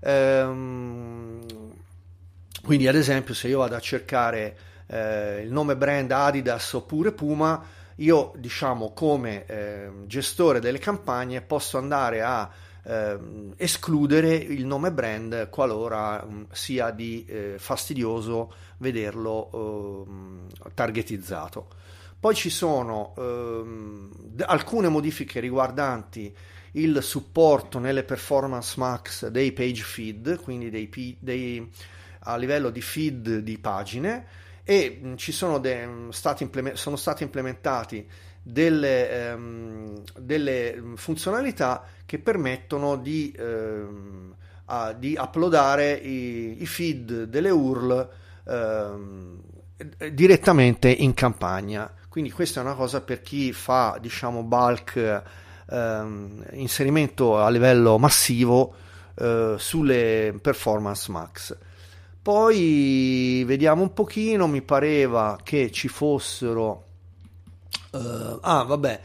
Ehm, 0.00 1.40
quindi, 2.62 2.86
ad 2.86 2.96
esempio, 2.96 3.34
se 3.34 3.48
io 3.48 3.58
vado 3.58 3.76
a 3.76 3.80
cercare 3.80 4.56
eh, 4.86 5.40
il 5.42 5.50
nome 5.50 5.76
brand 5.76 6.10
Adidas 6.10 6.72
oppure 6.74 7.12
Puma, 7.12 7.64
io 7.96 8.32
diciamo 8.36 8.92
come 8.92 9.44
eh, 9.46 9.90
gestore 10.06 10.60
delle 10.60 10.78
campagne 10.78 11.40
posso 11.40 11.78
andare 11.78 12.22
a 12.22 12.48
eh, 12.84 13.18
escludere 13.56 14.34
il 14.34 14.64
nome 14.66 14.92
brand 14.92 15.48
qualora 15.48 16.24
mh, 16.24 16.32
mm, 16.32 16.42
sia 16.52 16.90
di 16.90 17.24
eh, 17.26 17.54
fastidioso 17.58 18.52
vederlo 18.78 20.06
ehm, 20.06 20.46
targetizzato. 20.74 21.68
Poi 22.20 22.34
ci 22.34 22.50
sono 22.50 23.14
ehm, 23.16 24.10
alcune 24.46 24.88
modifiche 24.88 25.38
riguardanti 25.38 26.34
il 26.72 27.02
supporto 27.02 27.78
nelle 27.78 28.02
performance 28.02 28.74
max 28.76 29.28
dei 29.28 29.52
page 29.52 29.82
feed, 29.82 30.40
quindi 30.42 30.68
dei, 30.68 31.16
dei, 31.20 31.70
a 32.20 32.36
livello 32.36 32.70
di 32.70 32.80
feed 32.80 33.38
di 33.38 33.58
pagine 33.58 34.26
e 34.64 35.14
ci 35.16 35.32
sono, 35.32 35.58
de, 35.58 35.88
stati, 36.10 36.42
implement- 36.42 36.76
sono 36.76 36.96
stati 36.96 37.22
implementati 37.22 38.06
delle, 38.42 39.10
ehm, 39.10 40.02
delle, 40.18 40.82
funzionalità 40.96 41.84
che 42.04 42.18
permettono 42.18 42.96
di, 42.96 43.34
ehm, 43.38 44.34
a, 44.66 44.92
di 44.92 45.16
uploadare 45.18 45.92
i, 45.92 46.62
i, 46.62 46.66
feed 46.66 47.24
delle 47.24 47.50
URL 47.50 48.08
ehm, 48.44 49.40
direttamente 50.12 50.90
in 50.90 51.14
campagna. 51.14 51.92
Quindi 52.08 52.30
questa 52.30 52.60
è 52.60 52.64
una 52.64 52.74
cosa 52.74 53.00
per 53.00 53.20
chi 53.20 53.52
fa 53.52 53.98
diciamo 54.00 54.42
bulk 54.42 55.22
ehm, 55.70 56.46
inserimento 56.52 57.38
a 57.38 57.48
livello 57.50 57.98
massivo 57.98 58.74
eh, 59.14 59.54
sulle 59.58 60.36
performance 60.40 61.10
max. 61.10 61.56
Poi 62.22 63.42
vediamo 63.46 63.82
un 63.82 63.92
pochino, 63.94 64.46
mi 64.46 64.62
pareva 64.62 65.38
che 65.42 65.70
ci 65.70 65.88
fossero... 65.88 66.84
Uh, 67.90 68.38
ah, 68.42 68.64
vabbè, 68.64 69.00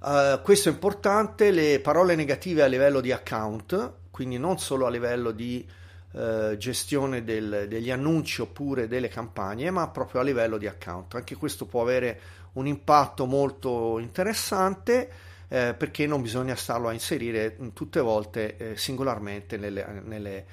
uh, 0.00 0.42
questo 0.42 0.68
è 0.68 0.72
importante, 0.72 1.50
le 1.50 1.80
parole 1.80 2.14
negative 2.14 2.62
a 2.62 2.66
livello 2.66 3.00
di 3.00 3.10
account, 3.10 3.94
quindi 4.12 4.38
non 4.38 4.60
solo 4.60 4.86
a 4.86 4.90
livello 4.90 5.32
di 5.32 5.66
uh, 6.12 6.56
gestione 6.56 7.24
del, 7.24 7.66
degli 7.68 7.90
annunci 7.90 8.42
oppure 8.42 8.86
delle 8.86 9.08
campagne, 9.08 9.72
ma 9.72 9.88
proprio 9.88 10.20
a 10.20 10.24
livello 10.24 10.56
di 10.56 10.68
account. 10.68 11.16
Anche 11.16 11.34
questo 11.34 11.66
può 11.66 11.82
avere 11.82 12.20
un 12.58 12.66
impatto 12.66 13.24
molto 13.26 13.98
interessante 13.98 15.10
eh, 15.48 15.74
perché 15.76 16.06
non 16.06 16.20
bisogna 16.20 16.56
starlo 16.56 16.88
a 16.88 16.92
inserire 16.92 17.56
tutte 17.72 18.00
volte 18.00 18.56
eh, 18.56 18.76
singolarmente 18.76 19.56
nelle, 19.56 20.02
nelle, 20.04 20.44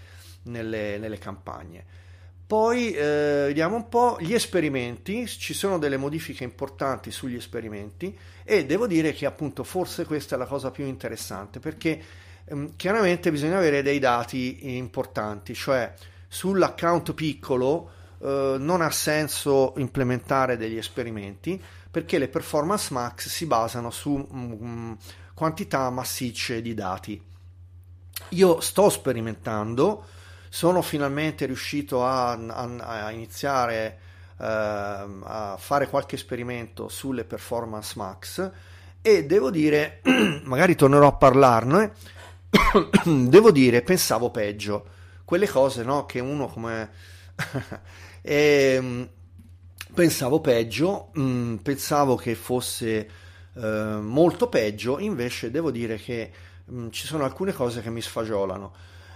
nelle, 0.43 0.97
nelle 0.97 1.17
campagne. 1.17 2.03
Poi 2.47 2.93
eh, 2.93 3.45
vediamo 3.47 3.75
un 3.75 3.89
po' 3.89 4.17
gli 4.19 4.33
esperimenti, 4.33 5.25
ci 5.25 5.55
sono 5.55 5.79
delle 5.79 5.97
modifiche 5.97 6.43
importanti 6.43 7.09
sugli 7.09 7.35
esperimenti 7.35 8.15
e 8.43 8.65
devo 8.67 8.85
dire 8.85 9.13
che 9.13 9.25
appunto 9.25 9.63
forse 9.63 10.05
questa 10.05 10.35
è 10.35 10.37
la 10.37 10.45
cosa 10.45 10.69
più 10.69 10.85
interessante 10.85 11.59
perché 11.59 11.99
ehm, 12.45 12.75
chiaramente 12.75 13.31
bisogna 13.31 13.57
avere 13.57 13.81
dei 13.81 13.97
dati 13.97 14.75
importanti, 14.77 15.55
cioè 15.55 15.91
sull'account 16.27 17.13
piccolo 17.15 17.89
eh, 18.19 18.55
non 18.59 18.81
ha 18.81 18.91
senso 18.91 19.73
implementare 19.77 20.55
degli 20.55 20.77
esperimenti 20.77 21.61
perché 21.95 22.17
le 22.17 22.27
performance 22.27 22.93
max 22.93 23.29
si 23.29 23.45
basano 23.45 23.89
su 23.89 24.12
um, 24.29 24.97
quantità 25.34 25.89
massicce 25.89 26.62
di 26.62 26.73
dati. 26.73 27.23
Io 28.31 28.60
sto 28.60 28.89
sperimentando 28.89 30.03
sono 30.49 30.81
finalmente 30.81 31.45
riuscito 31.45 32.05
a, 32.05 32.31
a, 32.31 33.05
a 33.05 33.12
iniziare 33.12 33.97
uh, 34.36 34.43
a 34.43 35.55
fare 35.58 35.88
qualche 35.88 36.15
esperimento 36.15 36.89
sulle 36.89 37.23
performance 37.23 37.93
max 37.95 38.51
e 39.01 39.25
devo 39.25 39.49
dire, 39.49 40.01
magari 40.43 40.75
tornerò 40.75 41.08
a 41.08 41.15
parlarne, 41.15 41.93
devo 43.08 43.51
dire, 43.51 43.81
pensavo 43.84 44.31
peggio. 44.31 44.86
Quelle 45.23 45.47
cose 45.47 45.84
no, 45.86 46.05
che 46.05 46.19
uno 46.19 46.47
come... 46.47 46.91
e, 48.19 48.73
ehm, 48.75 49.10
pensavo 49.95 50.41
peggio, 50.41 51.10
mh, 51.13 51.21
mm, 51.21 51.55
pensavo 51.55 52.15
che 52.15 52.36
fosse 52.36 53.10
uh, 53.53 53.62
molto 53.99 54.47
peggio, 54.47 54.99
invece 54.99 55.49
devo 55.49 55.71
dire 55.71 55.95
che 55.97 56.31
mh, 56.65 56.77
mm, 56.77 56.89
ci 56.89 57.08
sono 57.08 57.23
alcune 57.23 57.53
cose 57.53 57.81
che 57.81 57.89
mi 57.89 58.01
sfagiolano. 58.01 58.73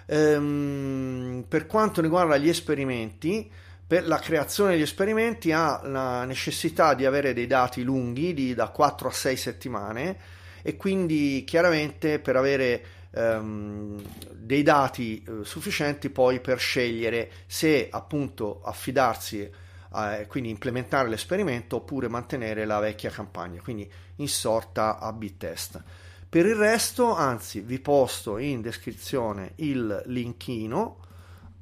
Ehm, 0.08 1.46
per 1.48 1.68
quanto 1.68 2.02
riguarda 2.02 2.38
gli 2.38 2.50
esperimenti, 2.50 3.52
per 3.86 4.08
la 4.08 4.18
creazione 4.18 4.72
degli 4.72 4.82
esperimenti 4.82 5.52
ha 5.52 5.82
la 5.84 6.24
necessità 6.24 6.94
di 6.94 7.06
avere 7.06 7.34
dei 7.34 7.48
dati 7.48 7.84
lunghi 7.84 8.34
di 8.34 8.56
da 8.56 8.70
4 8.70 9.08
a 9.08 9.12
6 9.12 9.36
settimane 9.36 10.18
e 10.62 10.78
quindi 10.78 11.44
chiaramente 11.46 12.20
per 12.20 12.36
avere 12.36 12.84
ehm, 13.12 14.02
dei 14.34 14.64
dati 14.64 15.24
eh, 15.24 15.44
sufficienti 15.44 16.10
poi 16.10 16.40
per 16.40 16.60
scegliere 16.60 17.32
se 17.48 17.88
appunto 17.90 18.62
affidarsi 18.64 19.50
eh, 19.96 20.26
quindi 20.28 20.50
implementare 20.50 21.10
l'esperimento 21.10 21.78
oppure 21.78 22.08
mantenere 22.08 22.66
la 22.66 22.80
vecchia 22.80 23.10
campagna 23.10 23.62
quindi 23.62 23.90
in 24.18 24.28
sorta 24.28 25.00
a 25.00 25.12
bit 25.14 25.38
test 25.38 25.84
per 26.30 26.46
il 26.46 26.54
resto, 26.54 27.16
anzi, 27.16 27.60
vi 27.62 27.80
posto 27.80 28.38
in 28.38 28.62
descrizione 28.62 29.54
il 29.56 30.04
linkino 30.06 30.98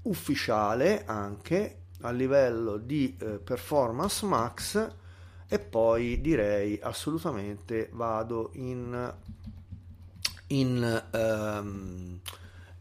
ufficiale 0.02 1.06
anche 1.06 1.84
a 2.02 2.12
livello 2.12 2.76
di 2.76 3.16
eh, 3.18 3.26
performance 3.42 4.26
max 4.26 4.90
e 5.48 5.60
poi 5.60 6.20
direi 6.20 6.78
assolutamente 6.84 7.90
vado 7.94 8.50
in, 8.56 9.14
in 10.48 11.04
ehm, 11.12 12.20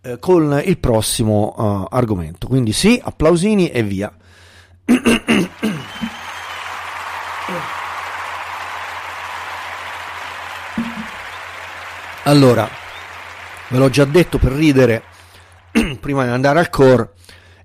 eh, 0.00 0.18
con 0.18 0.61
il 0.64 0.78
prossimo 0.78 1.54
uh, 1.56 1.87
argomento. 1.88 2.48
Quindi 2.48 2.72
sì, 2.72 3.00
applausini 3.00 3.70
e 3.70 3.85
via. 3.85 4.12
Allora, 12.25 12.68
ve 13.68 13.79
l'ho 13.79 13.88
già 13.88 14.05
detto 14.05 14.38
per 14.38 14.51
ridere 14.51 15.03
prima 16.01 16.25
di 16.25 16.31
andare 16.31 16.59
al 16.59 16.70
core, 16.70 17.12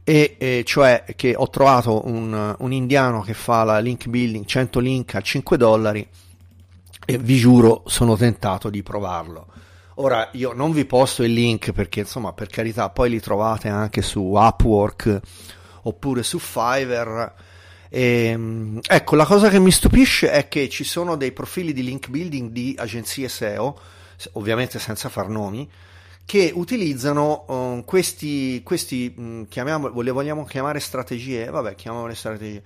e, 0.03 0.35
e 0.37 0.63
cioè 0.65 1.03
che 1.15 1.33
ho 1.35 1.49
trovato 1.49 2.07
un, 2.07 2.55
un, 2.57 2.71
indiano 2.73 3.21
che 3.21 3.33
fa 3.33 3.63
la 3.63 3.79
link 3.79 4.07
building 4.07 4.45
100 4.45 4.79
link 4.79 5.15
a 5.15 5.21
5 5.21 5.57
dollari 5.57 6.07
e 7.05 7.17
vi 7.17 7.37
giuro 7.37 7.83
sono 7.85 8.15
tentato 8.15 8.69
di 8.69 8.83
provarlo. 8.83 9.47
Ora 9.95 10.29
io 10.33 10.53
non 10.53 10.71
vi 10.71 10.85
posto 10.85 11.23
il 11.23 11.33
link 11.33 11.71
perché 11.71 12.01
insomma 12.01 12.33
per 12.33 12.47
carità 12.47 12.89
poi 12.89 13.09
li 13.09 13.19
trovate 13.19 13.67
anche 13.67 14.01
su 14.01 14.21
Upwork 14.21 15.19
oppure 15.83 16.23
su 16.23 16.39
Fiverr. 16.39 17.31
E, 17.89 18.25
ehm, 18.27 18.79
ecco, 18.87 19.15
la 19.15 19.25
cosa 19.25 19.49
che 19.49 19.59
mi 19.59 19.71
stupisce 19.71 20.31
è 20.31 20.47
che 20.47 20.69
ci 20.69 20.83
sono 20.83 21.15
dei 21.15 21.31
profili 21.31 21.73
di 21.73 21.83
link 21.83 22.09
building 22.09 22.51
di 22.51 22.75
agenzie 22.77 23.27
SEO 23.27 23.79
ovviamente 24.33 24.79
senza 24.79 25.09
far 25.09 25.29
nomi, 25.29 25.69
che 26.25 26.51
utilizzano 26.53 27.45
uh, 27.47 27.83
questi, 27.85 28.61
questi 28.63 29.13
mm, 29.17 29.43
chiamiamo, 29.43 30.01
le 30.01 30.11
vogliamo 30.11 30.45
chiamare 30.45 30.79
strategie, 30.79 31.49
vabbè, 31.49 31.75
chiamiamole 31.75 32.15
strategie, 32.15 32.63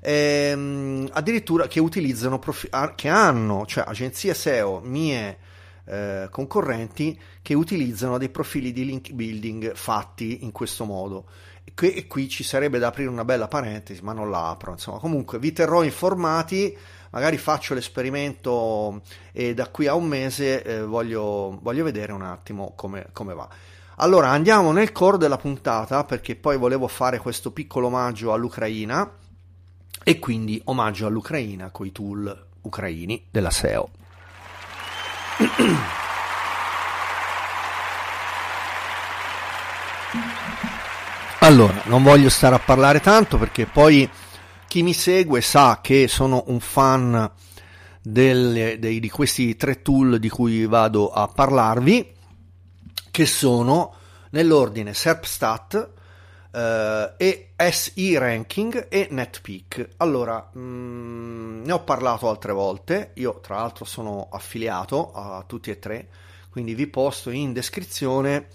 ehm, 0.00 1.08
addirittura 1.12 1.66
che 1.66 1.80
utilizzano, 1.80 2.38
profi- 2.38 2.70
che 2.94 3.08
hanno, 3.08 3.66
cioè 3.66 3.84
agenzie 3.86 4.34
SEO 4.34 4.80
mie 4.80 5.38
eh, 5.86 6.28
concorrenti 6.30 7.18
che 7.42 7.54
utilizzano 7.54 8.16
dei 8.16 8.30
profili 8.30 8.72
di 8.72 8.86
link 8.86 9.10
building 9.12 9.74
fatti 9.74 10.42
in 10.42 10.50
questo 10.50 10.84
modo. 10.84 11.26
E 11.64 12.06
qui 12.06 12.28
ci 12.28 12.44
sarebbe 12.44 12.78
da 12.78 12.88
aprire 12.88 13.08
una 13.08 13.24
bella 13.24 13.48
parentesi, 13.48 14.02
ma 14.02 14.12
non 14.12 14.30
la 14.30 14.50
apro. 14.50 14.72
Insomma, 14.72 14.98
comunque 14.98 15.38
vi 15.38 15.52
terrò 15.52 15.82
informati, 15.82 16.76
magari 17.10 17.36
faccio 17.36 17.74
l'esperimento 17.74 19.02
e 19.32 19.54
da 19.54 19.68
qui 19.68 19.86
a 19.86 19.94
un 19.94 20.06
mese 20.06 20.62
eh, 20.62 20.82
voglio, 20.82 21.58
voglio, 21.62 21.84
vedere 21.84 22.12
un 22.12 22.22
attimo 22.22 22.72
come, 22.76 23.08
come 23.12 23.34
va. 23.34 23.48
Allora 23.96 24.28
andiamo 24.28 24.72
nel 24.72 24.92
core 24.92 25.18
della 25.18 25.36
puntata 25.36 26.04
perché 26.04 26.36
poi 26.36 26.56
volevo 26.56 26.88
fare 26.88 27.18
questo 27.18 27.52
piccolo 27.52 27.86
omaggio 27.86 28.32
all'Ucraina 28.32 29.16
e 30.02 30.18
quindi 30.18 30.60
omaggio 30.64 31.06
all'Ucraina 31.06 31.70
con 31.70 31.86
i 31.86 31.92
tool 31.92 32.46
ucraini 32.62 33.26
della 33.30 33.50
SEO. 33.50 33.90
Allora, 41.54 41.82
non 41.84 42.02
voglio 42.02 42.30
stare 42.30 42.56
a 42.56 42.58
parlare 42.58 42.98
tanto 42.98 43.38
perché 43.38 43.64
poi 43.64 44.10
chi 44.66 44.82
mi 44.82 44.92
segue 44.92 45.40
sa 45.40 45.78
che 45.80 46.08
sono 46.08 46.42
un 46.48 46.58
fan 46.58 47.30
delle, 48.02 48.80
dei, 48.80 48.98
di 48.98 49.08
questi 49.08 49.54
tre 49.54 49.80
tool 49.80 50.18
di 50.18 50.28
cui 50.28 50.66
vado 50.66 51.12
a 51.12 51.28
parlarvi, 51.28 52.12
che 53.08 53.24
sono 53.26 53.94
nell'ordine 54.30 54.94
SERPstat, 54.94 55.90
eh, 56.50 57.12
e 57.16 57.50
SE 57.70 58.18
Ranking 58.18 58.88
e 58.90 59.06
NetPeak. 59.12 59.90
Allora, 59.98 60.50
mh, 60.52 60.58
mm, 60.58 61.64
ne 61.66 61.72
ho 61.72 61.84
parlato 61.84 62.28
altre 62.28 62.52
volte, 62.52 63.12
io 63.14 63.38
tra 63.38 63.58
l'altro 63.58 63.84
sono 63.84 64.26
affiliato 64.28 65.12
a 65.12 65.44
tutti 65.46 65.70
e 65.70 65.78
tre, 65.78 66.08
quindi 66.50 66.74
vi 66.74 66.88
posto 66.88 67.30
in 67.30 67.52
descrizione 67.52 68.48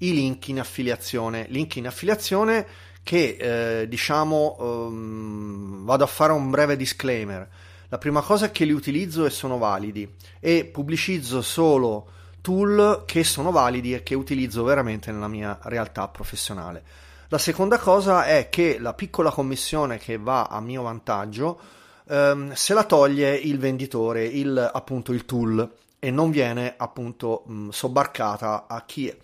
i 0.00 0.12
link 0.12 0.48
in 0.48 0.60
affiliazione. 0.60 1.46
Link 1.48 1.76
in 1.76 1.86
affiliazione 1.86 2.66
che 3.02 3.36
eh, 3.80 3.88
diciamo 3.88 4.56
um, 4.58 5.84
vado 5.84 6.04
a 6.04 6.06
fare 6.06 6.32
un 6.32 6.50
breve 6.50 6.76
disclaimer. 6.76 7.48
La 7.88 7.98
prima 7.98 8.20
cosa 8.20 8.46
è 8.46 8.50
che 8.52 8.64
li 8.64 8.72
utilizzo 8.72 9.24
e 9.24 9.30
sono 9.30 9.58
validi 9.58 10.08
e 10.38 10.64
pubblicizzo 10.64 11.42
solo 11.42 12.06
tool 12.40 13.02
che 13.06 13.24
sono 13.24 13.50
validi 13.50 13.94
e 13.94 14.02
che 14.02 14.14
utilizzo 14.14 14.62
veramente 14.62 15.10
nella 15.10 15.28
mia 15.28 15.58
realtà 15.62 16.06
professionale. 16.08 16.82
La 17.28 17.38
seconda 17.38 17.78
cosa 17.78 18.26
è 18.26 18.48
che 18.48 18.78
la 18.78 18.94
piccola 18.94 19.30
commissione 19.30 19.98
che 19.98 20.18
va 20.18 20.44
a 20.44 20.60
mio 20.60 20.82
vantaggio 20.82 21.60
ehm, 22.08 22.52
se 22.52 22.74
la 22.74 22.84
toglie 22.84 23.34
il 23.34 23.58
venditore, 23.58 24.24
il, 24.24 24.70
appunto 24.72 25.12
il 25.12 25.24
tool, 25.24 25.68
e 25.98 26.10
non 26.10 26.30
viene 26.30 26.74
appunto 26.76 27.44
mh, 27.46 27.68
sobbarcata 27.68 28.66
a 28.66 28.82
chi 28.84 29.14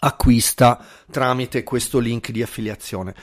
acquista 0.00 0.82
tramite 1.10 1.62
questo 1.62 1.98
link 1.98 2.30
di 2.30 2.42
affiliazione. 2.42 3.14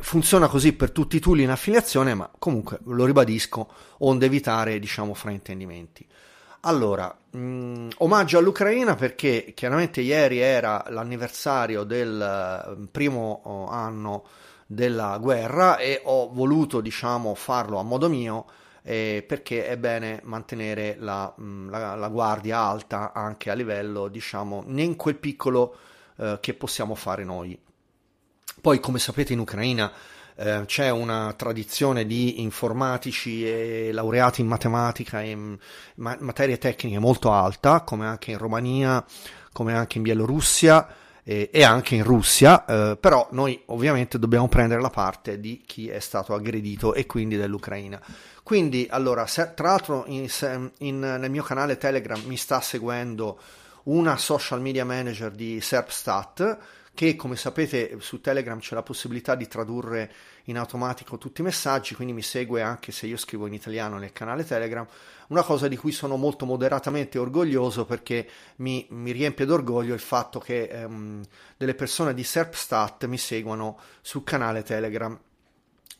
Funziona 0.00 0.48
così 0.48 0.72
per 0.72 0.90
tutti 0.90 1.16
i 1.16 1.20
tool 1.20 1.40
in 1.40 1.50
affiliazione, 1.50 2.14
ma 2.14 2.30
comunque 2.38 2.78
lo 2.84 3.04
ribadisco, 3.04 3.68
onde 3.98 4.26
evitare 4.26 4.78
diciamo 4.78 5.14
fraintendimenti. 5.14 6.06
Allora, 6.64 7.14
mh, 7.30 7.38
mm, 7.38 7.88
omaggio 7.98 8.38
all'Ucraina 8.38 8.94
perché 8.94 9.52
chiaramente 9.54 10.00
ieri 10.00 10.38
era 10.38 10.84
l'anniversario 10.90 11.82
del 11.82 12.20
eh, 12.20 12.86
primo 12.90 13.40
oh, 13.44 13.68
anno 13.68 14.24
della 14.66 15.18
guerra 15.18 15.76
e 15.78 16.00
ho 16.04 16.30
voluto, 16.32 16.80
diciamo, 16.80 17.34
farlo 17.34 17.78
a 17.78 17.82
modo 17.82 18.08
mio 18.08 18.46
eh, 18.82 19.24
perché 19.26 19.66
è 19.66 19.76
bene 19.76 20.20
mantenere 20.24 20.96
la, 20.98 21.32
mh, 21.36 21.44
mm, 21.44 21.70
la, 21.70 21.94
la, 21.96 22.08
guardia 22.08 22.58
alta 22.58 23.12
anche 23.12 23.50
a 23.50 23.54
livello, 23.54 24.08
diciamo, 24.08 24.64
in 24.68 24.94
quel 24.96 25.16
piccolo 25.16 25.76
eh, 26.16 26.38
che 26.40 26.54
possiamo 26.54 26.94
fare 26.94 27.24
noi. 27.24 27.58
Poi, 28.60 28.80
come 28.80 28.98
sapete, 28.98 29.32
in 29.32 29.38
Ucraina 29.38 29.90
eh, 30.36 30.62
c'è 30.66 30.90
una 30.90 31.32
tradizione 31.36 32.06
di 32.06 32.42
informatici 32.42 33.46
e 33.46 33.90
laureati 33.92 34.40
in 34.40 34.46
matematica 34.46 35.22
e 35.22 35.30
in 35.30 35.58
ma- 35.96 36.16
materie 36.20 36.58
tecniche 36.58 36.98
molto 36.98 37.32
alta, 37.32 37.82
come 37.82 38.06
anche 38.06 38.30
in 38.30 38.38
Romania, 38.38 39.04
come 39.52 39.74
anche 39.74 39.98
in 39.98 40.04
Bielorussia 40.04 41.00
e, 41.22 41.50
e 41.52 41.62
anche 41.62 41.94
in 41.94 42.04
Russia, 42.04 42.64
eh, 42.64 42.96
però 42.96 43.28
noi 43.32 43.60
ovviamente 43.66 44.18
dobbiamo 44.18 44.48
prendere 44.48 44.80
la 44.80 44.90
parte 44.90 45.38
di 45.38 45.62
chi 45.64 45.88
è 45.88 46.00
stato 46.00 46.34
aggredito 46.34 46.94
e 46.94 47.06
quindi 47.06 47.36
dell'Ucraina. 47.36 48.00
Quindi, 48.42 48.86
allora, 48.90 49.26
se, 49.26 49.52
tra 49.54 49.68
l'altro 49.68 50.04
in, 50.06 50.26
in, 50.78 50.98
nel 50.98 51.30
mio 51.30 51.42
canale 51.42 51.78
Telegram 51.78 52.20
mi 52.24 52.36
sta 52.36 52.60
seguendo 52.60 53.38
una 53.84 54.16
social 54.16 54.60
media 54.60 54.84
manager 54.84 55.30
di 55.30 55.60
Serpstat 55.60 56.58
che 56.94 57.16
come 57.16 57.36
sapete 57.36 57.96
su 58.00 58.20
Telegram 58.20 58.58
c'è 58.58 58.74
la 58.74 58.82
possibilità 58.82 59.34
di 59.34 59.48
tradurre 59.48 60.12
in 60.44 60.58
automatico 60.58 61.16
tutti 61.16 61.40
i 61.40 61.44
messaggi, 61.44 61.94
quindi 61.94 62.12
mi 62.12 62.22
segue 62.22 62.60
anche 62.60 62.92
se 62.92 63.06
io 63.06 63.16
scrivo 63.16 63.46
in 63.46 63.54
italiano 63.54 63.96
nel 63.96 64.12
canale 64.12 64.44
Telegram, 64.44 64.86
una 65.28 65.42
cosa 65.42 65.68
di 65.68 65.76
cui 65.76 65.92
sono 65.92 66.16
molto 66.16 66.44
moderatamente 66.44 67.18
orgoglioso 67.18 67.86
perché 67.86 68.28
mi, 68.56 68.86
mi 68.90 69.10
riempie 69.12 69.46
d'orgoglio 69.46 69.94
il 69.94 70.00
fatto 70.00 70.38
che 70.38 70.64
ehm, 70.64 71.22
delle 71.56 71.74
persone 71.74 72.12
di 72.12 72.24
Serpstat 72.24 73.06
mi 73.06 73.18
seguono 73.18 73.78
sul 74.02 74.24
canale 74.24 74.62
Telegram. 74.62 75.18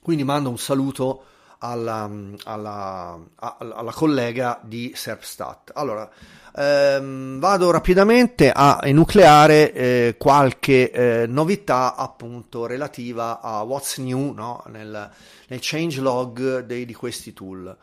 Quindi 0.02 0.24
mando 0.24 0.50
un 0.50 0.58
saluto 0.58 1.24
alla, 1.62 2.10
alla, 2.44 3.18
alla 3.36 3.92
collega 3.92 4.60
di 4.62 4.92
Serpstat. 4.94 5.70
Allora, 5.74 6.08
ehm, 6.56 7.38
vado 7.38 7.70
rapidamente 7.70 8.50
a 8.50 8.80
enucleare 8.82 9.72
eh, 9.72 10.14
qualche 10.18 10.90
eh, 10.90 11.26
novità 11.26 11.94
appunto 11.94 12.66
relativa 12.66 13.40
a 13.40 13.62
what's 13.62 13.98
new 13.98 14.32
no? 14.32 14.64
nel, 14.66 15.10
nel 15.46 15.58
changelog 15.60 16.60
dei, 16.60 16.84
di 16.84 16.94
questi 16.94 17.32
tool. 17.32 17.76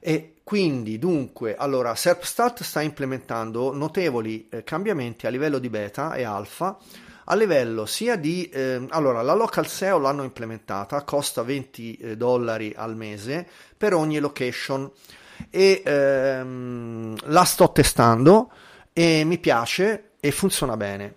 E 0.00 0.36
quindi, 0.42 0.98
dunque, 0.98 1.56
allora, 1.56 1.94
Serpstat 1.94 2.62
sta 2.62 2.80
implementando 2.80 3.74
notevoli 3.74 4.48
eh, 4.48 4.64
cambiamenti 4.64 5.26
a 5.26 5.30
livello 5.30 5.58
di 5.58 5.68
beta 5.68 6.14
e 6.14 6.22
alfa 6.22 6.78
a 7.28 7.34
livello 7.34 7.86
sia 7.86 8.16
di 8.16 8.48
eh, 8.48 8.86
allora 8.90 9.22
la 9.22 9.34
local 9.34 9.66
SEO 9.66 9.98
l'hanno 9.98 10.22
implementata 10.22 11.02
costa 11.02 11.42
20 11.42 11.96
eh, 11.96 12.16
dollari 12.16 12.72
al 12.76 12.94
mese 12.96 13.46
per 13.76 13.94
ogni 13.94 14.18
location. 14.18 14.90
E 15.50 15.82
ehm, 15.84 17.16
la 17.24 17.44
sto 17.44 17.70
testando 17.70 18.50
e 18.92 19.24
mi 19.24 19.38
piace 19.38 20.12
e 20.20 20.30
funziona 20.30 20.76
bene. 20.76 21.16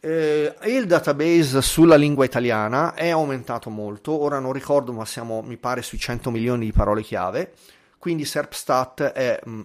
Eh, 0.00 0.52
il 0.64 0.86
database 0.86 1.62
sulla 1.62 1.94
lingua 1.94 2.24
italiana 2.24 2.94
è 2.94 3.10
aumentato 3.10 3.70
molto, 3.70 4.20
ora 4.20 4.40
non 4.40 4.52
ricordo 4.52 4.92
ma 4.92 5.04
siamo 5.04 5.42
mi 5.42 5.56
pare 5.58 5.82
sui 5.82 5.98
100 5.98 6.30
milioni 6.30 6.64
di 6.64 6.72
parole 6.72 7.02
chiave, 7.02 7.52
quindi 7.98 8.24
SERPstat 8.24 9.02
è 9.02 9.38
mh, 9.44 9.50
mm, 9.50 9.60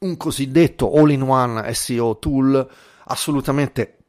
un 0.00 0.16
cosiddetto 0.16 0.92
all-in-one 0.92 1.72
SEO 1.72 2.18
tool 2.18 2.68
assolutamente 3.04 3.99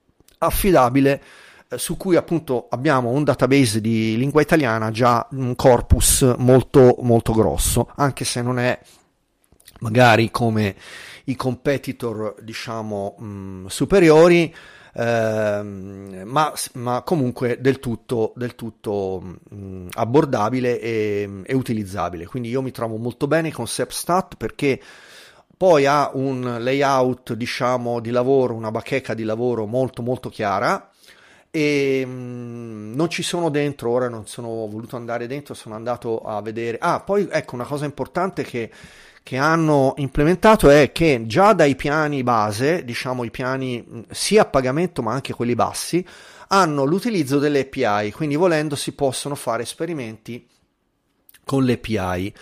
affidabile 0.43 1.21
eh, 1.69 1.77
su 1.77 1.97
cui 1.97 2.15
appunto 2.15 2.67
abbiamo 2.69 3.09
un 3.09 3.23
database 3.23 3.79
di 3.79 4.17
lingua 4.17 4.41
italiana 4.41 4.91
già 4.91 5.25
un 5.31 5.55
corpus 5.55 6.21
molto 6.37 6.97
molto 7.01 7.33
grosso, 7.33 7.91
anche 7.95 8.25
se 8.25 8.41
non 8.41 8.59
è 8.59 8.79
magari 9.79 10.29
come 10.31 10.75
i 11.25 11.35
competitor 11.35 12.35
diciamo 12.41 13.15
mh, 13.17 13.25
mm, 13.25 13.65
superiori 13.67 14.53
ehm, 14.93 16.23
ma, 16.25 16.53
ma, 16.73 17.01
comunque 17.03 17.59
del 17.59 17.79
tutto, 17.79 18.33
del 18.35 18.55
tutto 18.55 19.21
mh, 19.21 19.55
mm, 19.55 19.87
abbordabile 19.93 20.79
e, 20.79 21.41
e, 21.43 21.55
utilizzabile. 21.55 22.25
Quindi 22.25 22.49
io 22.49 22.61
mi 22.61 22.71
trovo 22.71 22.97
molto 22.97 23.27
bene 23.27 23.51
con 23.51 23.67
SEPstat 23.67 24.35
perché 24.35 24.79
poi 25.61 25.85
ha 25.85 26.09
un 26.15 26.57
layout 26.59 27.33
diciamo 27.33 27.99
di 27.99 28.09
lavoro 28.09 28.55
una 28.55 28.71
bacheca 28.71 29.13
di 29.13 29.21
lavoro 29.21 29.67
molto 29.67 30.01
molto 30.01 30.27
chiara 30.27 30.89
e 31.51 32.01
mm, 32.03 32.95
non 32.95 33.07
ci 33.11 33.21
sono 33.21 33.49
dentro, 33.49 33.91
ora 33.91 34.09
non 34.09 34.25
sono 34.25 34.47
voluto 34.47 34.95
andare 34.95 35.27
dentro, 35.27 35.53
sono 35.53 35.75
andato 35.75 36.21
a 36.21 36.41
vedere. 36.41 36.79
Ah, 36.79 37.01
poi 37.01 37.27
ecco 37.29 37.53
una 37.53 37.65
cosa 37.65 37.85
importante 37.85 38.41
che 38.41 38.71
che 39.21 39.37
hanno 39.37 39.93
implementato 39.97 40.67
è 40.67 40.91
che 40.91 41.25
già 41.27 41.53
dai 41.53 41.75
piani 41.75 42.23
base, 42.23 42.83
diciamo 42.83 43.23
i 43.23 43.29
piani 43.29 44.03
sia 44.09 44.41
a 44.41 44.45
pagamento 44.45 45.03
ma 45.03 45.13
anche 45.13 45.31
quelli 45.31 45.53
bassi, 45.53 46.03
hanno 46.47 46.85
l'utilizzo 46.85 47.37
delle 47.37 47.69
API, 47.71 48.11
quindi 48.13 48.35
volendo 48.35 48.75
si 48.75 48.93
possono 48.93 49.35
fare 49.35 49.61
esperimenti 49.61 50.43
con 51.45 51.63
le 51.63 51.73
API. 51.73 52.33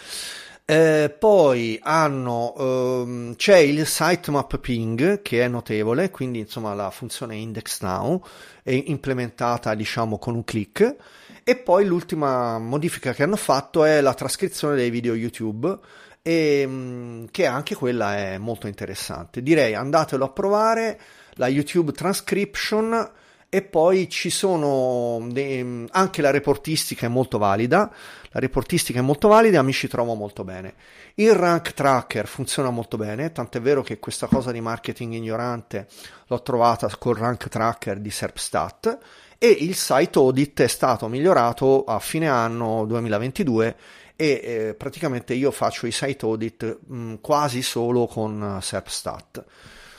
Eh, 0.69 1.09
poi 1.17 1.79
hanno, 1.81 2.53
ehm, 2.55 3.35
c'è 3.37 3.57
il 3.57 3.87
sitemap 3.87 4.59
ping 4.59 5.23
che 5.23 5.43
è 5.43 5.47
notevole, 5.47 6.11
quindi 6.11 6.37
insomma 6.37 6.75
la 6.75 6.91
funzione 6.91 7.37
index 7.37 7.81
now 7.81 8.23
è 8.61 8.69
implementata 8.85 9.73
diciamo 9.73 10.19
con 10.19 10.35
un 10.35 10.43
click 10.43 10.95
e 11.43 11.55
poi 11.55 11.85
l'ultima 11.85 12.59
modifica 12.59 13.13
che 13.13 13.23
hanno 13.23 13.35
fatto 13.35 13.83
è 13.83 13.99
la 13.99 14.13
trascrizione 14.13 14.75
dei 14.75 14.91
video 14.91 15.15
YouTube 15.15 15.75
e 16.21 16.65
mm, 16.67 17.25
che 17.31 17.47
anche 17.47 17.73
quella 17.73 18.15
è 18.15 18.37
molto 18.37 18.67
interessante. 18.67 19.41
Direi 19.41 19.73
andatelo 19.73 20.23
a 20.23 20.29
provare 20.29 20.99
la 21.33 21.47
YouTube 21.47 21.93
Transcription 21.93 23.11
e 23.49 23.63
poi 23.63 24.07
ci 24.09 24.29
sono 24.29 25.27
de- 25.31 25.87
anche 25.89 26.21
la 26.21 26.29
reportistica 26.29 27.07
è 27.07 27.09
molto 27.09 27.37
valida 27.39 27.91
la 28.31 28.39
reportistica 28.39 28.99
è 28.99 29.01
molto 29.01 29.27
valida 29.27 29.63
mi 29.63 29.73
ci 29.73 29.87
trovo 29.87 30.13
molto 30.13 30.43
bene. 30.43 30.75
Il 31.15 31.33
rank 31.33 31.73
tracker 31.73 32.27
funziona 32.27 32.69
molto 32.69 32.95
bene 32.95 33.31
tant'è 33.31 33.59
vero 33.59 33.81
che 33.81 33.97
questa 33.97 34.27
cosa 34.27 34.51
di 34.51 34.61
marketing 34.61 35.13
ignorante 35.13 35.87
l'ho 36.27 36.41
trovata 36.43 36.87
col 36.99 37.15
rank 37.15 37.47
tracker 37.47 37.99
di 37.99 38.11
Serpstat 38.11 38.97
e 39.39 39.47
il 39.47 39.75
site 39.75 40.19
audit 40.19 40.61
è 40.61 40.67
stato 40.67 41.07
migliorato 41.07 41.85
a 41.85 41.97
fine 41.99 42.27
anno 42.27 42.85
2022 42.85 43.75
e 44.15 44.41
eh, 44.43 44.75
praticamente 44.75 45.33
io 45.33 45.49
faccio 45.49 45.87
i 45.87 45.91
site 45.91 46.25
audit 46.25 46.79
mh, 46.85 47.15
quasi 47.21 47.63
solo 47.63 48.05
con 48.05 48.59
Serpstat. 48.61 49.43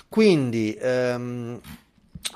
Quindi 0.09 0.77
ehm, 0.79 1.61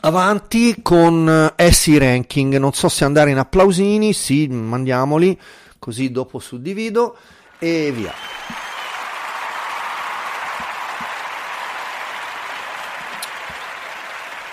avanti 0.00 0.76
con 0.82 1.52
SI 1.56 1.98
ranking, 1.98 2.56
non 2.56 2.72
so 2.72 2.88
se 2.88 3.04
andare 3.04 3.30
in 3.30 3.38
applausini, 3.38 4.12
sì, 4.12 4.46
mandiamoli, 4.48 5.38
così 5.78 6.10
dopo 6.10 6.38
suddivido 6.38 7.16
e 7.58 7.92
via. 7.94 8.12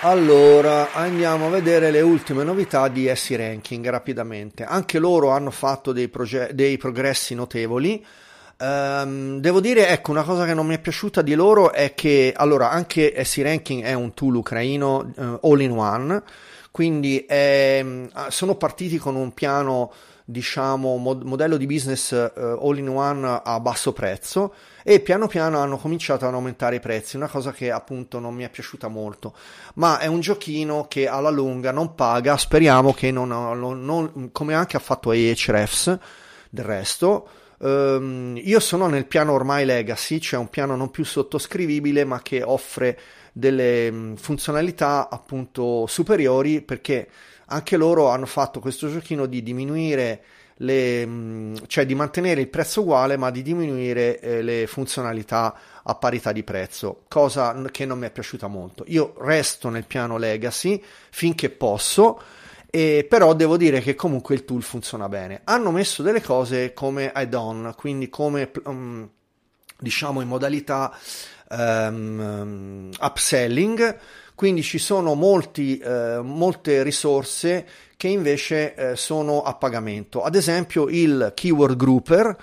Allora, 0.04 0.92
andiamo 0.94 1.46
a 1.46 1.50
vedere 1.50 1.92
le 1.92 2.00
ultime 2.00 2.42
novità 2.42 2.88
di 2.88 3.08
SI 3.14 3.36
Ranking 3.36 3.88
rapidamente. 3.88 4.64
Anche 4.64 4.98
loro 4.98 5.30
hanno 5.30 5.52
fatto 5.52 5.92
dei, 5.92 6.08
proge- 6.08 6.50
dei 6.54 6.76
progressi 6.76 7.36
notevoli. 7.36 8.04
Um, 8.62 9.40
devo 9.40 9.60
dire, 9.60 9.88
ecco, 9.88 10.12
una 10.12 10.22
cosa 10.22 10.46
che 10.46 10.54
non 10.54 10.68
mi 10.68 10.76
è 10.76 10.78
piaciuta 10.78 11.20
di 11.20 11.34
loro 11.34 11.72
è 11.72 11.94
che, 11.94 12.32
allora, 12.36 12.70
anche 12.70 13.24
SI 13.24 13.42
Ranking 13.42 13.82
è 13.82 13.92
un 13.92 14.14
tool 14.14 14.36
ucraino 14.36 15.12
uh, 15.16 15.38
all 15.42 15.60
in 15.60 15.72
one, 15.72 16.22
quindi 16.70 17.24
è, 17.26 17.84
sono 18.28 18.54
partiti 18.54 18.98
con 18.98 19.16
un 19.16 19.34
piano, 19.34 19.92
diciamo, 20.24 20.96
mod- 20.96 21.24
modello 21.24 21.56
di 21.56 21.66
business 21.66 22.12
uh, 22.12 22.40
all 22.40 22.78
in 22.78 22.88
one 22.88 23.40
a 23.42 23.58
basso 23.58 23.92
prezzo 23.92 24.54
e 24.84 25.00
piano 25.00 25.26
piano 25.26 25.58
hanno 25.58 25.76
cominciato 25.76 26.24
ad 26.24 26.32
aumentare 26.32 26.76
i 26.76 26.80
prezzi, 26.80 27.16
una 27.16 27.28
cosa 27.28 27.50
che 27.50 27.72
appunto 27.72 28.20
non 28.20 28.32
mi 28.32 28.44
è 28.44 28.48
piaciuta 28.48 28.86
molto, 28.86 29.34
ma 29.74 29.98
è 29.98 30.06
un 30.06 30.20
giochino 30.20 30.86
che 30.86 31.08
alla 31.08 31.30
lunga 31.30 31.72
non 31.72 31.96
paga, 31.96 32.36
speriamo 32.36 32.92
che 32.92 33.10
non, 33.10 33.26
non, 33.26 33.84
non 33.84 34.28
come 34.30 34.54
anche 34.54 34.76
ha 34.76 34.80
fatto 34.80 35.10
Ahrefs 35.10 35.98
del 36.48 36.64
resto, 36.64 37.28
Um, 37.62 38.36
io 38.42 38.58
sono 38.58 38.88
nel 38.88 39.06
piano 39.06 39.32
ormai 39.32 39.64
legacy, 39.64 40.18
cioè 40.18 40.40
un 40.40 40.48
piano 40.48 40.74
non 40.74 40.90
più 40.90 41.04
sottoscrivibile 41.04 42.04
ma 42.04 42.20
che 42.20 42.42
offre 42.42 42.98
delle 43.32 43.88
um, 43.88 44.16
funzionalità 44.16 45.08
appunto 45.08 45.86
superiori 45.86 46.60
perché 46.60 47.08
anche 47.46 47.76
loro 47.76 48.08
hanno 48.08 48.26
fatto 48.26 48.58
questo 48.58 48.90
giochino 48.90 49.26
di 49.26 49.44
diminuire 49.44 50.22
le, 50.56 51.04
um, 51.04 51.66
cioè 51.68 51.86
di 51.86 51.94
mantenere 51.94 52.40
il 52.40 52.48
prezzo 52.48 52.80
uguale 52.80 53.16
ma 53.16 53.30
di 53.30 53.42
diminuire 53.42 54.18
eh, 54.18 54.42
le 54.42 54.66
funzionalità 54.66 55.54
a 55.84 55.94
parità 55.94 56.32
di 56.32 56.42
prezzo, 56.42 57.04
cosa 57.06 57.54
che 57.70 57.86
non 57.86 57.96
mi 57.96 58.06
è 58.06 58.10
piaciuta 58.10 58.48
molto. 58.48 58.82
Io 58.88 59.14
resto 59.18 59.68
nel 59.68 59.86
piano 59.86 60.16
legacy 60.16 60.82
finché 61.10 61.48
posso 61.48 62.20
e 62.74 63.06
però 63.06 63.34
devo 63.34 63.58
dire 63.58 63.80
che 63.82 63.94
comunque 63.94 64.34
il 64.34 64.46
tool 64.46 64.62
funziona 64.62 65.06
bene. 65.06 65.42
Hanno 65.44 65.70
messo 65.70 66.02
delle 66.02 66.22
cose 66.22 66.72
come 66.72 67.12
add-on, 67.12 67.74
quindi 67.76 68.08
come 68.08 68.50
um, 68.64 69.06
diciamo 69.78 70.22
in 70.22 70.28
modalità 70.28 70.96
um, 71.50 72.88
upselling, 72.98 73.98
quindi 74.34 74.62
ci 74.62 74.78
sono 74.78 75.12
molti, 75.12 75.82
uh, 75.84 76.22
molte 76.22 76.82
risorse 76.82 77.66
che 77.94 78.08
invece 78.08 78.74
uh, 78.74 78.94
sono 78.94 79.42
a 79.42 79.52
pagamento. 79.52 80.22
Ad 80.22 80.34
esempio 80.34 80.88
il 80.88 81.32
keyword 81.34 81.76
grouper 81.76 82.36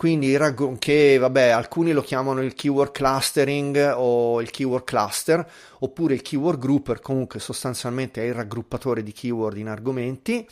quindi 0.00 0.34
che 0.78 1.18
vabbè 1.18 1.48
alcuni 1.48 1.92
lo 1.92 2.00
chiamano 2.00 2.40
il 2.40 2.54
keyword 2.54 2.90
clustering 2.90 3.92
o 3.94 4.40
il 4.40 4.48
keyword 4.48 4.84
cluster 4.84 5.46
oppure 5.80 6.14
il 6.14 6.22
keyword 6.22 6.58
grouper 6.58 7.00
comunque 7.00 7.38
sostanzialmente 7.38 8.22
è 8.22 8.24
il 8.24 8.32
raggruppatore 8.32 9.02
di 9.02 9.12
keyword 9.12 9.58
in 9.58 9.68
argomenti. 9.68 10.48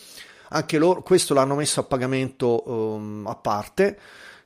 Anche 0.50 0.76
loro 0.76 1.00
questo 1.00 1.32
l'hanno 1.32 1.54
messo 1.54 1.80
a 1.80 1.84
pagamento 1.84 2.62
um, 2.70 3.26
a 3.26 3.36
parte. 3.36 3.98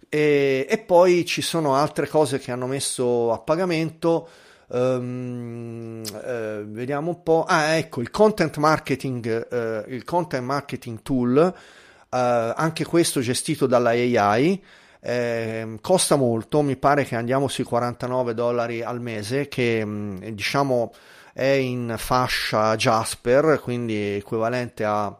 E, 0.09 0.69
e, 0.71 0.79
poi 0.79 1.27
ci 1.27 1.43
sono 1.43 1.75
altre 1.75 2.07
cose 2.07 2.39
che 2.39 2.53
hanno 2.53 2.69
messo 2.69 3.33
a 3.33 3.41
pagamento. 3.41 4.29
Um, 4.69 6.01
uh, 6.05 6.65
vediamo 6.65 7.11
un 7.11 7.23
po' 7.25 7.45
ah 7.45 7.75
ecco 7.75 8.01
il 8.01 8.11
content 8.13 8.57
marketing 8.59 9.49
uh, 9.51 9.93
il 9.93 10.05
content 10.05 10.45
marketing 10.45 11.03
tool 11.03 11.55
uh, 11.55 12.07
anche 12.09 12.85
questo 12.87 13.21
gestito 13.21 13.67
dalla 13.67 13.91
AI 13.91 14.63
eh, 15.05 15.79
costa 15.81 16.15
molto, 16.15 16.63
mi 16.63 16.77
pare 16.77 17.05
che 17.05 17.17
andiamo 17.17 17.49
sui 17.49 17.65
49 17.65 18.35
dollari 18.35 18.83
al 18.83 19.01
mese, 19.01 19.49
che 19.49 19.85
mm, 19.85 20.17
diciamo 20.29 20.93
è 21.33 21.45
in 21.45 21.95
fascia 21.99 22.77
Jasper, 22.77 23.61
quindi 23.61 23.95
equivalente 24.17 24.85
a 24.85 25.17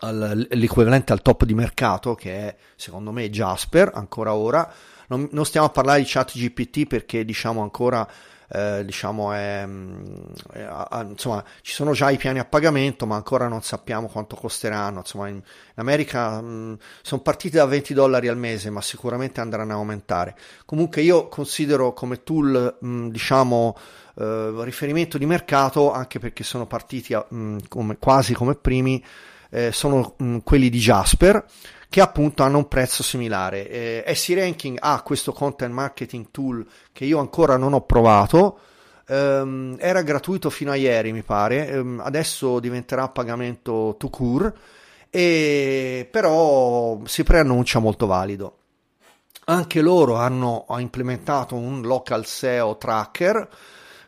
l'equivalente 0.00 1.12
al 1.12 1.22
top 1.22 1.44
di 1.44 1.54
mercato 1.54 2.14
che 2.14 2.32
è 2.32 2.56
secondo 2.76 3.10
me 3.10 3.30
Jasper 3.30 3.90
ancora 3.94 4.34
ora. 4.34 4.70
Non, 5.08 5.28
non 5.32 5.46
stiamo 5.46 5.66
a 5.66 5.70
parlare 5.70 6.00
di 6.00 6.06
chat 6.06 6.32
GPT 6.36 6.86
perché 6.86 7.24
diciamo 7.24 7.62
ancora 7.62 8.06
eh, 8.50 8.82
diciamo 8.84 9.32
è, 9.32 9.64
mm, 9.66 10.04
è, 10.52 10.58
è, 10.58 11.04
insomma 11.08 11.44
ci 11.60 11.72
sono 11.72 11.92
già 11.92 12.10
i 12.10 12.16
piani 12.16 12.38
a 12.38 12.44
pagamento 12.44 13.06
ma 13.06 13.16
ancora 13.16 13.48
non 13.48 13.62
sappiamo 13.62 14.08
quanto 14.08 14.36
costeranno. 14.36 14.98
Insomma 14.98 15.28
in, 15.28 15.36
in 15.36 15.42
America 15.74 16.40
mh, 16.40 16.46
mm, 16.46 16.74
sono 17.02 17.20
partiti 17.22 17.56
da 17.56 17.66
20 17.66 17.94
dollari 17.94 18.28
al 18.28 18.38
mese 18.38 18.70
ma 18.70 18.80
sicuramente 18.80 19.40
andranno 19.40 19.72
a 19.72 19.76
aumentare. 19.76 20.36
Comunque 20.64 21.02
io 21.02 21.28
considero 21.28 21.92
come 21.92 22.22
tool 22.22 22.76
mh, 22.80 22.88
mm, 22.88 23.08
diciamo 23.08 23.76
eh, 24.16 24.52
riferimento 24.58 25.18
di 25.18 25.26
mercato 25.26 25.92
anche 25.92 26.18
perché 26.18 26.42
sono 26.42 26.66
partiti 26.66 27.14
a, 27.14 27.24
mh, 27.28 27.58
come, 27.68 27.98
quasi 27.98 28.34
come 28.34 28.54
primi 28.54 29.04
eh, 29.50 29.72
sono 29.72 30.14
quelli 30.44 30.68
di 30.68 30.78
Jasper 30.78 31.44
che 31.88 32.00
appunto 32.00 32.42
hanno 32.42 32.58
un 32.58 32.68
prezzo 32.68 33.02
similare. 33.02 33.68
Eh, 33.68 34.14
SC 34.14 34.34
Ranking 34.34 34.76
ha 34.80 35.02
questo 35.02 35.32
content 35.32 35.72
marketing 35.72 36.26
tool 36.30 36.66
che 36.92 37.04
io 37.04 37.18
ancora 37.18 37.56
non 37.56 37.72
ho 37.72 37.82
provato. 37.82 38.60
Um, 39.08 39.74
era 39.78 40.02
gratuito 40.02 40.50
fino 40.50 40.70
a 40.70 40.76
ieri, 40.76 41.12
mi 41.12 41.22
pare. 41.22 41.78
Um, 41.78 42.00
adesso 42.04 42.60
diventerà 42.60 43.04
a 43.04 43.08
pagamento 43.08 43.94
to 43.98 44.10
cure, 44.10 44.54
e 45.08 46.06
però 46.10 47.00
si 47.06 47.24
preannuncia 47.24 47.78
molto 47.78 48.06
valido. 48.06 48.56
Anche 49.46 49.80
loro 49.80 50.16
hanno 50.16 50.66
implementato 50.76 51.54
un 51.54 51.80
local 51.80 52.26
SEO 52.26 52.76
tracker 52.76 53.48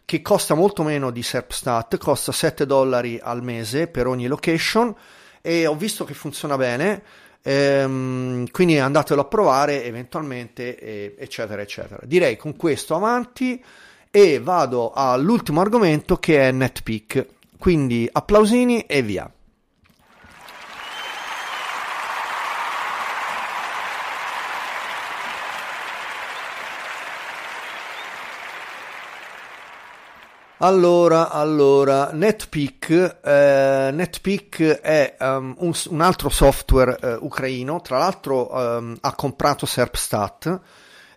che 0.05 0.21
costa 0.21 0.55
molto 0.55 0.83
meno 0.83 1.11
di 1.11 1.23
Serpstat, 1.23 1.97
costa 1.97 2.31
7 2.31 2.67
dollari 2.67 3.19
al 3.23 3.43
mese 3.43 3.87
per 3.87 4.07
ogni 4.07 4.27
location 4.27 4.95
e 5.41 5.67
ho 5.67 5.75
visto 5.75 6.05
che 6.05 6.13
funziona 6.13 6.59
bene. 6.59 7.03
Ehm, 7.43 8.47
quindi 8.51 8.79
andatelo 8.79 9.23
a 9.23 9.25
provare 9.25 9.85
eventualmente, 9.85 10.79
e, 10.79 11.15
eccetera, 11.19 11.63
eccetera. 11.63 12.01
Direi 12.05 12.37
con 12.37 12.57
questo 12.57 12.95
avanti 12.95 13.63
e 14.11 14.41
vado 14.41 14.93
all'ultimo 14.93 15.61
argomento 15.61 16.17
che 16.17 16.49
è 16.49 16.53
NetPeak. 16.53 17.27
Quindi 17.59 18.09
applausini 18.11 18.83
e 18.87 19.03
via. 19.03 19.31
Allora, 30.63 31.31
allora, 31.31 32.11
NetPeak, 32.13 33.21
eh, 33.25 33.91
NetPeak 33.95 34.61
è 34.83 35.17
um, 35.19 35.55
un, 35.57 35.73
un, 35.89 36.01
altro 36.03 36.29
software 36.29 36.99
eh, 37.01 37.17
ucraino, 37.19 37.81
tra 37.81 37.97
l'altro 37.97 38.55
um, 38.55 38.95
ha 39.01 39.15
comprato 39.15 39.65
Serpstat 39.65 40.61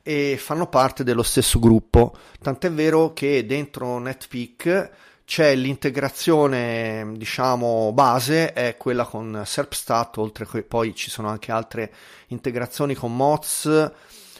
e 0.01 0.37
fanno 0.39 0.67
parte 0.67 1.03
dello 1.03 1.23
stesso 1.23 1.59
gruppo, 1.59 2.15
tant'è 2.41 2.71
vero 2.71 3.11
che 3.11 3.45
dentro 3.45 3.97
NetPeak 3.97 4.91
c'è 5.25 5.55
l'integrazione, 5.55 7.11
diciamo, 7.17 7.91
base, 7.91 8.53
è 8.53 8.77
quella 8.77 9.03
con 9.03 9.41
Serpstat, 9.45 10.19
oltre 10.19 10.47
che 10.47 10.63
poi 10.63 10.95
ci 10.95 11.09
sono 11.09 11.27
anche 11.27 11.51
altre 11.51 11.91
integrazioni 12.27 12.93
con 12.93 13.13
Moz, 13.13 13.91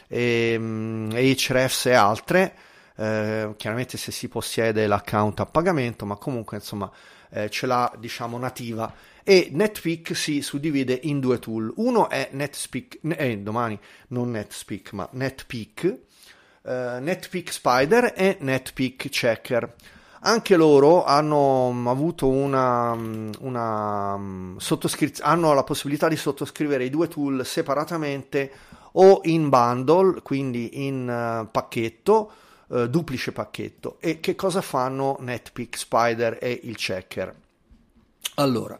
e, 0.08 0.54
um, 0.58 1.10
e 1.12 1.36
altre, 1.92 2.54
eh, 2.96 3.54
chiaramente 3.56 3.96
se 3.96 4.12
si 4.12 4.28
possiede 4.28 4.86
l'account 4.86 5.40
a 5.40 5.46
pagamento, 5.46 6.06
ma 6.06 6.16
comunque 6.16 6.56
insomma 6.56 6.90
eh, 7.30 7.50
ce 7.50 7.66
l'ha 7.66 7.92
diciamo 7.98 8.38
nativa 8.38 8.92
e 9.24 9.48
NetPeak 9.50 10.14
si 10.14 10.42
suddivide 10.42 11.00
in 11.04 11.18
due 11.18 11.38
tool. 11.38 11.72
Uno 11.76 12.08
è 12.08 12.28
NetSpeak, 12.30 12.98
eh, 13.16 13.38
domani 13.38 13.78
non 14.08 14.30
NetSpeak 14.30 14.92
ma 14.92 15.08
NetPeak, 15.10 15.98
eh, 16.62 16.98
NetPeak 17.00 17.52
Spider 17.52 18.12
e 18.16 18.36
NetPeak 18.40 19.08
Checker. 19.08 19.74
Anche 20.26 20.56
loro 20.56 21.04
hanno 21.04 21.70
mm, 21.70 21.86
avuto 21.86 22.28
una, 22.28 22.94
mm, 22.94 23.30
una 23.40 24.16
mm, 24.16 24.56
sottoscrizione, 24.56 25.30
hanno 25.30 25.52
la 25.52 25.64
possibilità 25.64 26.08
di 26.08 26.16
sottoscrivere 26.16 26.84
i 26.84 26.90
due 26.90 27.08
tool 27.08 27.44
separatamente 27.44 28.50
o 28.92 29.20
in 29.24 29.48
bundle, 29.48 30.22
quindi 30.22 30.86
in 30.86 31.08
uh, 31.08 31.50
pacchetto, 31.50 32.32
uh, 32.68 32.86
duplice 32.86 33.32
pacchetto. 33.32 33.96
E 34.00 34.20
che 34.20 34.34
cosa 34.34 34.60
fanno 34.60 35.16
NetPeak 35.20 35.76
Spider 35.76 36.38
e 36.40 36.60
il 36.64 36.76
Checker? 36.76 37.34
Allora, 38.36 38.78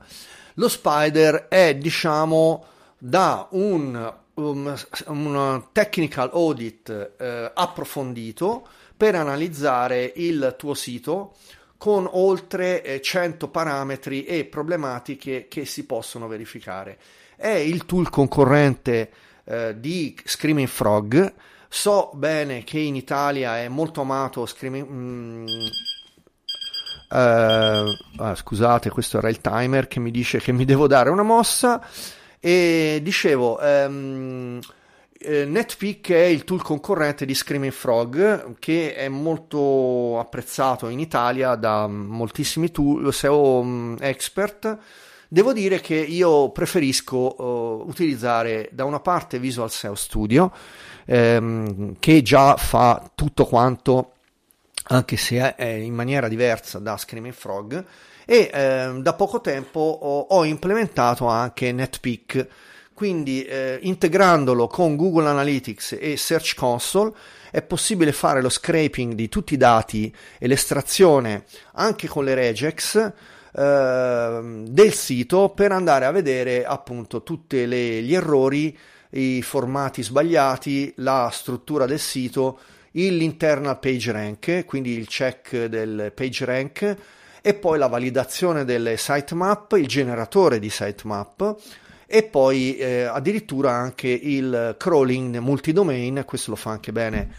lo 0.54 0.68
Spider 0.68 1.48
è, 1.48 1.74
diciamo, 1.74 2.64
da 2.98 3.48
un, 3.50 4.14
um, 4.34 4.74
un 5.06 5.64
technical 5.72 6.30
audit 6.32 7.14
uh, 7.18 7.24
approfondito 7.54 8.66
per 8.96 9.14
analizzare 9.14 10.12
il 10.16 10.54
tuo 10.56 10.74
sito 10.74 11.34
con 11.76 12.08
oltre 12.10 13.00
100 13.02 13.44
eh, 13.44 13.48
parametri 13.50 14.24
e 14.24 14.46
problematiche 14.46 15.48
che 15.48 15.66
si 15.66 15.84
possono 15.84 16.26
verificare. 16.28 16.98
È 17.36 17.48
il 17.48 17.84
tool 17.84 18.08
concorrente 18.08 19.10
eh, 19.44 19.78
di 19.78 20.16
Screaming 20.24 20.68
Frog. 20.68 21.34
So 21.76 22.12
bene 22.14 22.62
che 22.62 22.78
in 22.78 22.94
Italia 22.94 23.58
è 23.58 23.66
molto 23.66 24.02
amato 24.02 24.46
Screaming... 24.46 24.88
Mm, 24.88 25.46
eh, 27.10 27.98
ah, 28.16 28.34
scusate, 28.36 28.90
questo 28.90 29.18
era 29.18 29.28
il 29.28 29.40
timer 29.40 29.88
che 29.88 29.98
mi 29.98 30.12
dice 30.12 30.38
che 30.38 30.52
mi 30.52 30.64
devo 30.64 30.86
dare 30.86 31.10
una 31.10 31.24
mossa. 31.24 31.84
E 32.38 33.00
dicevo... 33.02 33.60
Ehm, 33.60 34.60
eh, 35.18 35.44
NetPeak 35.46 36.10
è 36.10 36.24
il 36.26 36.44
tool 36.44 36.62
concorrente 36.62 37.26
di 37.26 37.34
Screaming 37.34 37.72
Frog 37.72 38.56
che 38.60 38.94
è 38.94 39.08
molto 39.08 40.20
apprezzato 40.20 40.88
in 40.88 41.00
Italia 41.00 41.56
da 41.56 41.88
moltissimi 41.88 42.70
tool, 42.70 43.12
SEO 43.12 43.64
mm, 43.64 43.96
expert. 43.98 44.78
Devo 45.26 45.52
dire 45.52 45.80
che 45.80 45.96
io 45.96 46.52
preferisco 46.52 47.42
uh, 47.42 47.88
utilizzare 47.88 48.68
da 48.70 48.84
una 48.84 49.00
parte 49.00 49.40
Visual 49.40 49.68
SEO 49.68 49.96
Studio 49.96 50.52
ehm, 51.06 51.96
che 51.98 52.22
già 52.22 52.56
fa 52.56 53.10
tutto 53.14 53.46
quanto 53.46 54.12
anche 54.88 55.16
se 55.16 55.54
è 55.54 55.66
in 55.66 55.94
maniera 55.94 56.28
diversa 56.28 56.78
da 56.78 56.96
Screaming 56.96 57.32
Frog 57.32 57.84
e 58.26 58.50
eh, 58.52 58.92
da 59.00 59.14
poco 59.14 59.40
tempo 59.40 59.80
ho, 59.80 60.20
ho 60.20 60.44
implementato 60.44 61.26
anche 61.26 61.72
NetPeak. 61.72 62.48
Quindi 62.94 63.44
eh, 63.44 63.78
integrandolo 63.82 64.68
con 64.68 64.94
Google 64.94 65.28
Analytics 65.28 65.96
e 65.98 66.16
Search 66.16 66.54
Console 66.54 67.12
è 67.50 67.60
possibile 67.60 68.12
fare 68.12 68.40
lo 68.40 68.48
scraping 68.48 69.14
di 69.14 69.28
tutti 69.28 69.54
i 69.54 69.56
dati 69.56 70.14
e 70.38 70.46
l'estrazione 70.46 71.44
anche 71.72 72.06
con 72.06 72.24
le 72.24 72.34
regex 72.34 73.12
eh, 73.52 74.62
del 74.68 74.92
sito 74.92 75.48
per 75.50 75.72
andare 75.72 76.04
a 76.04 76.12
vedere 76.12 76.64
appunto 76.64 77.24
tutti 77.24 77.66
gli 77.66 78.14
errori, 78.14 78.76
i 79.14 79.42
formati 79.42 80.02
sbagliati, 80.02 80.92
la 80.96 81.30
struttura 81.32 81.86
del 81.86 81.98
sito, 81.98 82.58
l'internal 82.92 83.78
page 83.78 84.12
rank, 84.12 84.64
quindi 84.64 84.96
il 84.96 85.06
check 85.06 85.66
del 85.66 86.12
page 86.14 86.44
rank 86.44 86.96
e 87.42 87.54
poi 87.54 87.78
la 87.78 87.88
validazione 87.88 88.64
delle 88.64 88.96
sitemap, 88.96 89.72
il 89.72 89.86
generatore 89.86 90.58
di 90.58 90.70
sitemap 90.70 91.56
e 92.06 92.22
poi 92.22 92.76
eh, 92.76 93.02
addirittura 93.02 93.72
anche 93.72 94.08
il 94.08 94.76
crawling 94.78 95.38
multidomain, 95.38 96.22
questo 96.26 96.50
lo 96.50 96.56
fa 96.56 96.70
anche 96.70 96.92
bene 96.92 97.34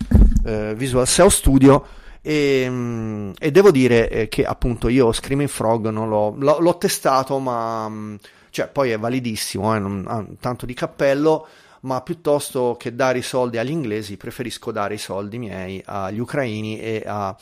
eh, 0.45 0.73
Visual 0.75 1.07
SEO 1.07 1.29
Studio 1.29 1.85
e, 2.21 2.65
mm, 2.69 3.31
e 3.39 3.51
devo 3.51 3.71
dire 3.71 4.09
eh, 4.09 4.27
che 4.27 4.45
appunto 4.45 4.89
io 4.89 5.11
Screaming 5.11 5.49
Frog 5.49 5.89
non 5.89 6.09
l'ho, 6.09 6.35
l'ho, 6.37 6.59
l'ho 6.59 6.77
testato 6.77 7.39
ma 7.39 7.87
mm, 7.87 8.15
cioè, 8.55 8.69
poi 8.69 8.91
è 8.91 8.97
validissimo, 8.97 9.75
eh, 9.75 9.79
non, 9.79 10.05
ha 10.07 10.25
tanto 10.39 10.65
di 10.65 10.73
cappello 10.73 11.45
ma 11.85 12.01
piuttosto 12.01 12.75
che 12.79 12.95
dare 12.95 13.19
i 13.19 13.23
soldi 13.23 13.57
agli 13.57 13.69
inglesi 13.69 14.17
preferisco 14.17 14.71
dare 14.71 14.95
i 14.95 14.99
soldi 14.99 15.37
miei 15.37 15.81
agli 15.85 16.19
ucraini 16.19 16.79
e 16.79 17.03
a, 17.05 17.35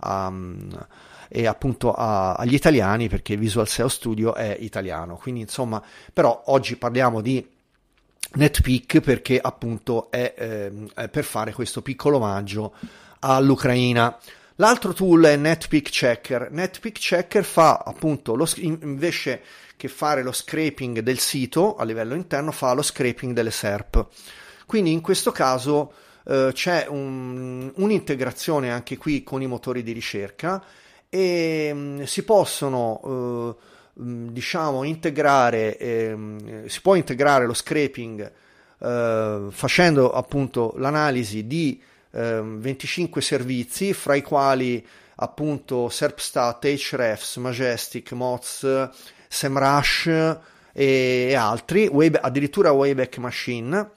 a, 0.00 0.32
e 1.28 1.46
appunto 1.46 1.92
a, 1.92 2.34
agli 2.34 2.54
italiani 2.54 3.08
perché 3.08 3.36
Visual 3.36 3.66
SEO 3.66 3.88
Studio 3.88 4.34
è 4.34 4.56
italiano. 4.60 5.16
Quindi 5.16 5.40
insomma, 5.40 5.82
però 6.12 6.42
oggi 6.46 6.76
parliamo 6.76 7.22
di 7.22 7.44
NetPeak 8.34 9.00
perché 9.00 9.40
appunto 9.40 10.10
è, 10.10 10.34
eh, 10.36 10.72
è 10.94 11.08
per 11.08 11.24
fare 11.24 11.52
questo 11.52 11.80
piccolo 11.80 12.18
omaggio 12.18 12.74
all'Ucraina. 13.20 14.16
L'altro 14.56 14.92
tool 14.92 15.24
è 15.24 15.36
NetPeak 15.36 15.88
Checker. 15.88 16.48
NetPeak 16.50 16.98
Checker 16.98 17.44
fa 17.44 17.82
appunto 17.84 18.34
lo, 18.34 18.46
invece 18.56 19.42
che 19.76 19.88
fare 19.88 20.22
lo 20.22 20.32
scraping 20.32 21.00
del 21.00 21.18
sito 21.18 21.76
a 21.76 21.84
livello 21.84 22.14
interno, 22.14 22.52
fa 22.52 22.72
lo 22.72 22.82
scraping 22.82 23.32
delle 23.32 23.50
SERP. 23.50 24.06
Quindi 24.66 24.92
in 24.92 25.00
questo 25.00 25.32
caso 25.32 25.92
eh, 26.28 26.50
c'è 26.52 26.86
un, 26.88 27.70
un'integrazione 27.76 28.70
anche 28.70 28.96
qui 28.96 29.22
con 29.22 29.42
i 29.42 29.46
motori 29.46 29.82
di 29.82 29.92
ricerca 29.92 30.62
e 31.08 31.72
mh, 31.72 31.78
mm, 31.78 32.02
si 32.02 32.24
possono 32.24 33.56
eh, 33.96 34.02
mm, 34.02 34.28
diciamo 34.30 34.82
integrare 34.82 35.76
eh, 35.76 36.64
si 36.66 36.80
può 36.80 36.96
integrare 36.96 37.46
lo 37.46 37.54
scraping 37.54 38.32
eh, 38.78 39.46
facendo 39.50 40.10
appunto 40.10 40.74
l'analisi 40.78 41.46
di 41.46 41.80
25 42.10 43.20
ehm, 43.20 43.26
servizi 43.26 43.92
fra 43.92 44.14
i 44.14 44.22
quali 44.22 44.84
appunto 45.16 45.88
Serpstat, 45.90 46.64
Hrefs, 46.64 47.36
Majestic, 47.36 48.12
Moz, 48.12 48.64
SEMrush 49.36 50.06
e, 50.06 50.38
e 50.72 51.34
altri, 51.34 51.86
web, 51.86 52.18
addirittura 52.20 52.72
Wayback 52.72 53.18
Machine 53.18 53.90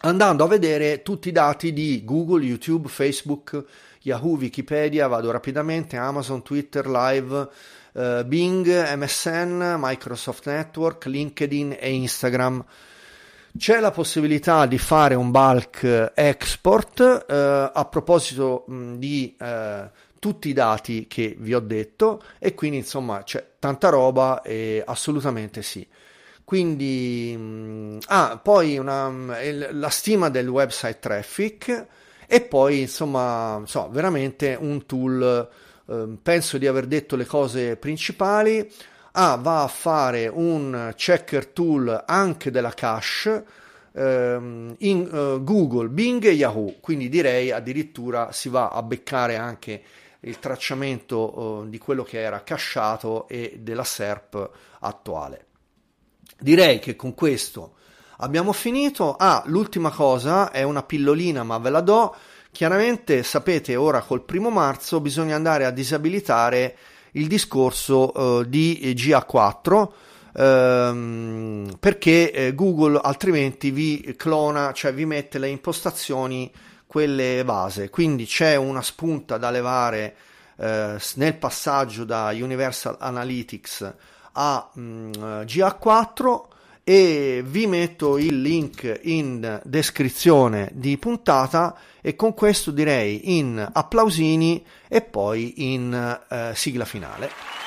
andando 0.00 0.44
a 0.44 0.48
vedere 0.48 1.02
tutti 1.02 1.28
i 1.28 1.32
dati 1.32 1.72
di 1.72 2.02
Google, 2.04 2.44
YouTube, 2.44 2.88
Facebook, 2.88 3.64
Yahoo, 4.02 4.36
Wikipedia, 4.36 5.06
vado 5.06 5.30
rapidamente, 5.30 5.96
Amazon, 5.96 6.42
Twitter, 6.42 6.86
Live, 6.86 7.48
uh, 7.92 8.24
Bing, 8.24 8.66
MSN, 8.96 9.76
Microsoft 9.78 10.46
Network, 10.46 11.06
LinkedIn 11.06 11.76
e 11.78 11.92
Instagram. 11.92 12.64
C'è 13.56 13.80
la 13.80 13.92
possibilità 13.92 14.66
di 14.66 14.78
fare 14.78 15.14
un 15.14 15.30
bulk 15.30 16.12
export 16.14 16.98
uh, 17.00 17.32
a 17.72 17.86
proposito 17.88 18.64
mh, 18.66 18.94
di 18.96 19.36
uh, 19.38 19.88
tutti 20.24 20.48
i 20.48 20.54
dati 20.54 21.06
che 21.06 21.36
vi 21.38 21.52
ho 21.52 21.60
detto 21.60 22.22
e 22.38 22.54
quindi 22.54 22.78
insomma 22.78 23.22
c'è 23.24 23.46
tanta 23.58 23.90
roba 23.90 24.40
e 24.40 24.82
assolutamente 24.82 25.60
sì. 25.60 25.86
Quindi, 26.42 27.36
mh, 27.36 27.98
ah, 28.06 28.40
poi 28.42 28.78
una, 28.78 29.12
la 29.70 29.90
stima 29.90 30.30
del 30.30 30.48
website 30.48 30.98
traffic 30.98 31.86
e 32.26 32.40
poi 32.40 32.80
insomma 32.80 33.60
so, 33.66 33.90
veramente 33.90 34.56
un 34.58 34.86
tool 34.86 35.46
eh, 35.90 36.16
penso 36.22 36.56
di 36.56 36.66
aver 36.66 36.86
detto 36.86 37.16
le 37.16 37.26
cose 37.26 37.76
principali 37.76 38.66
ah, 39.12 39.36
va 39.36 39.62
a 39.62 39.68
fare 39.68 40.28
un 40.28 40.94
checker 40.96 41.48
tool 41.48 42.04
anche 42.06 42.50
della 42.50 42.72
cache 42.72 43.44
ehm, 43.92 44.74
in 44.78 45.06
uh, 45.12 45.44
Google, 45.44 45.88
Bing 45.88 46.24
e 46.24 46.30
Yahoo 46.30 46.76
quindi 46.80 47.10
direi 47.10 47.50
addirittura 47.50 48.32
si 48.32 48.48
va 48.48 48.68
a 48.68 48.82
beccare 48.82 49.36
anche 49.36 49.82
il 50.24 50.38
tracciamento 50.38 51.38
uh, 51.38 51.68
di 51.68 51.78
quello 51.78 52.02
che 52.02 52.20
era 52.20 52.42
cacheato 52.42 53.28
e 53.28 53.58
della 53.60 53.84
SERP 53.84 54.50
attuale 54.80 55.46
direi 56.38 56.78
che 56.78 56.96
con 56.96 57.14
questo 57.14 57.74
Abbiamo 58.18 58.52
finito. 58.52 59.16
Ah, 59.16 59.42
l'ultima 59.46 59.90
cosa 59.90 60.50
è 60.50 60.62
una 60.62 60.82
pillolina, 60.82 61.42
ma 61.42 61.58
ve 61.58 61.70
la 61.70 61.80
do. 61.80 62.14
Chiaramente 62.52 63.22
sapete 63.24 63.74
ora 63.74 64.02
col 64.02 64.22
primo 64.22 64.50
marzo 64.50 65.00
bisogna 65.00 65.34
andare 65.34 65.64
a 65.64 65.70
disabilitare 65.70 66.76
il 67.12 67.26
discorso 67.26 68.12
uh, 68.14 68.44
di 68.44 68.92
GA4 68.96 69.88
ehm, 70.36 71.76
perché 71.80 72.30
eh, 72.30 72.54
Google 72.54 73.00
altrimenti 73.02 73.70
vi 73.72 74.14
clona, 74.16 74.72
cioè 74.72 74.94
vi 74.94 75.04
mette 75.04 75.38
le 75.38 75.48
impostazioni 75.48 76.50
quelle 76.94 77.42
base. 77.44 77.90
Quindi 77.90 78.24
c'è 78.24 78.54
una 78.54 78.80
spunta 78.80 79.36
da 79.36 79.50
levare 79.50 80.14
eh, 80.54 80.96
nel 81.14 81.34
passaggio 81.34 82.04
da 82.04 82.30
Universal 82.32 82.98
Analytics 83.00 83.94
a 84.30 84.70
mh, 84.72 84.80
mm, 84.80 85.10
GA4 85.40 86.40
e 86.84 87.42
vi 87.44 87.66
metto 87.66 88.16
il 88.16 88.40
link 88.40 89.00
in 89.02 89.60
descrizione 89.64 90.70
di 90.72 90.96
puntata 90.96 91.76
e 92.00 92.14
con 92.14 92.32
questo 92.32 92.70
direi 92.70 93.38
in 93.38 93.68
applausini 93.72 94.64
e 94.86 95.00
poi 95.02 95.72
in 95.74 96.20
eh, 96.28 96.52
sigla 96.54 96.84
finale. 96.84 97.63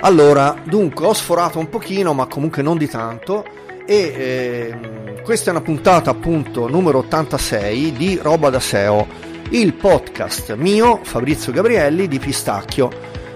Allora, 0.00 0.54
dunque, 0.62 1.06
ho 1.06 1.12
sforato 1.12 1.58
un 1.58 1.68
pochino, 1.68 2.14
ma 2.14 2.26
comunque 2.26 2.62
non 2.62 2.78
di 2.78 2.88
tanto. 2.88 3.44
E 3.84 4.70
ehm, 4.70 5.22
questa 5.22 5.50
è 5.50 5.54
una 5.54 5.62
puntata 5.62 6.10
appunto 6.10 6.68
numero 6.68 6.98
86 6.98 7.92
di 7.92 8.18
Roba 8.22 8.48
da 8.48 8.60
SEO, 8.60 9.06
il 9.50 9.74
podcast 9.74 10.54
mio, 10.54 11.00
Fabrizio 11.02 11.52
Gabrielli, 11.52 12.06
di 12.06 12.18
Pistacchio, 12.18 12.90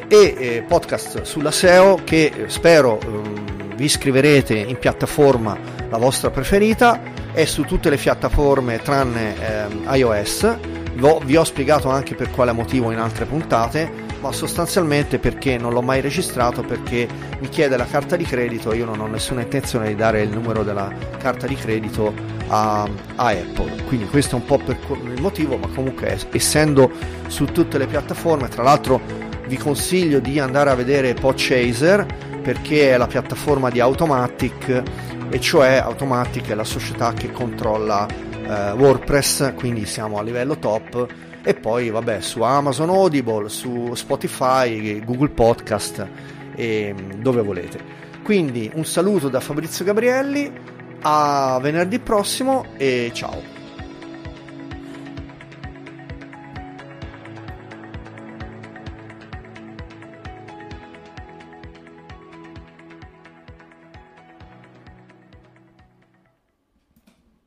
e 0.06 0.34
eh, 0.36 0.64
podcast 0.68 1.22
sulla 1.22 1.50
SEO 1.50 2.00
che 2.04 2.44
spero 2.46 3.00
ehm, 3.00 3.74
vi 3.76 3.84
iscriverete 3.84 4.54
in 4.54 4.78
piattaforma 4.78 5.58
la 5.88 5.96
vostra 5.96 6.30
preferita, 6.30 7.00
è 7.32 7.44
su 7.44 7.64
tutte 7.64 7.90
le 7.90 7.96
piattaforme 7.96 8.78
tranne 8.80 9.34
ehm, 9.40 9.88
iOS, 9.94 10.56
vi 11.24 11.36
ho 11.36 11.44
spiegato 11.44 11.88
anche 11.88 12.14
per 12.14 12.30
quale 12.30 12.52
motivo 12.52 12.92
in 12.92 12.98
altre 12.98 13.24
puntate 13.24 14.11
ma 14.22 14.30
sostanzialmente 14.30 15.18
perché 15.18 15.58
non 15.58 15.72
l'ho 15.72 15.82
mai 15.82 16.00
registrato 16.00 16.62
perché 16.62 17.08
mi 17.40 17.48
chiede 17.48 17.76
la 17.76 17.84
carta 17.84 18.14
di 18.14 18.24
credito 18.24 18.70
e 18.70 18.76
io 18.76 18.84
non 18.84 19.00
ho 19.00 19.08
nessuna 19.08 19.42
intenzione 19.42 19.88
di 19.88 19.96
dare 19.96 20.22
il 20.22 20.30
numero 20.30 20.62
della 20.62 20.90
carta 21.18 21.48
di 21.48 21.56
credito 21.56 22.14
a, 22.46 22.82
a 23.16 23.26
Apple. 23.26 23.82
Quindi 23.88 24.06
questo 24.06 24.36
è 24.36 24.38
un 24.38 24.44
po' 24.44 24.58
per 24.58 24.78
il 25.02 25.20
motivo 25.20 25.56
ma 25.56 25.66
comunque 25.74 26.16
essendo 26.30 26.88
su 27.26 27.46
tutte 27.46 27.78
le 27.78 27.86
piattaforme 27.86 28.46
tra 28.46 28.62
l'altro 28.62 29.00
vi 29.48 29.56
consiglio 29.56 30.20
di 30.20 30.38
andare 30.38 30.70
a 30.70 30.76
vedere 30.76 31.14
Podchaser 31.14 32.06
perché 32.40 32.92
è 32.92 32.96
la 32.96 33.08
piattaforma 33.08 33.70
di 33.70 33.80
Automatic 33.80 34.82
e 35.30 35.40
cioè 35.40 35.78
Automatic 35.78 36.48
è 36.48 36.54
la 36.54 36.64
società 36.64 37.12
che 37.12 37.32
controlla 37.32 38.06
eh, 38.06 38.70
WordPress 38.72 39.54
quindi 39.54 39.84
siamo 39.84 40.18
a 40.18 40.22
livello 40.22 40.58
top 40.58 41.06
e 41.43 41.55
poi 41.55 41.90
vabbè 41.90 42.20
su 42.20 42.43
Amazon 42.43 42.90
Audible, 42.90 43.49
su 43.49 43.95
Spotify, 43.95 45.05
Google 45.05 45.30
Podcast 45.30 46.07
e 46.55 46.95
dove 47.18 47.43
volete. 47.43 48.01
Quindi 48.22 48.70
un 48.74 48.84
saluto 48.84 49.28
da 49.28 49.40
Fabrizio 49.40 49.84
Gabrielli, 49.84 50.51
a 51.03 51.59
venerdì 51.61 51.99
prossimo 51.99 52.66
e 52.76 53.11
ciao. 53.12 53.51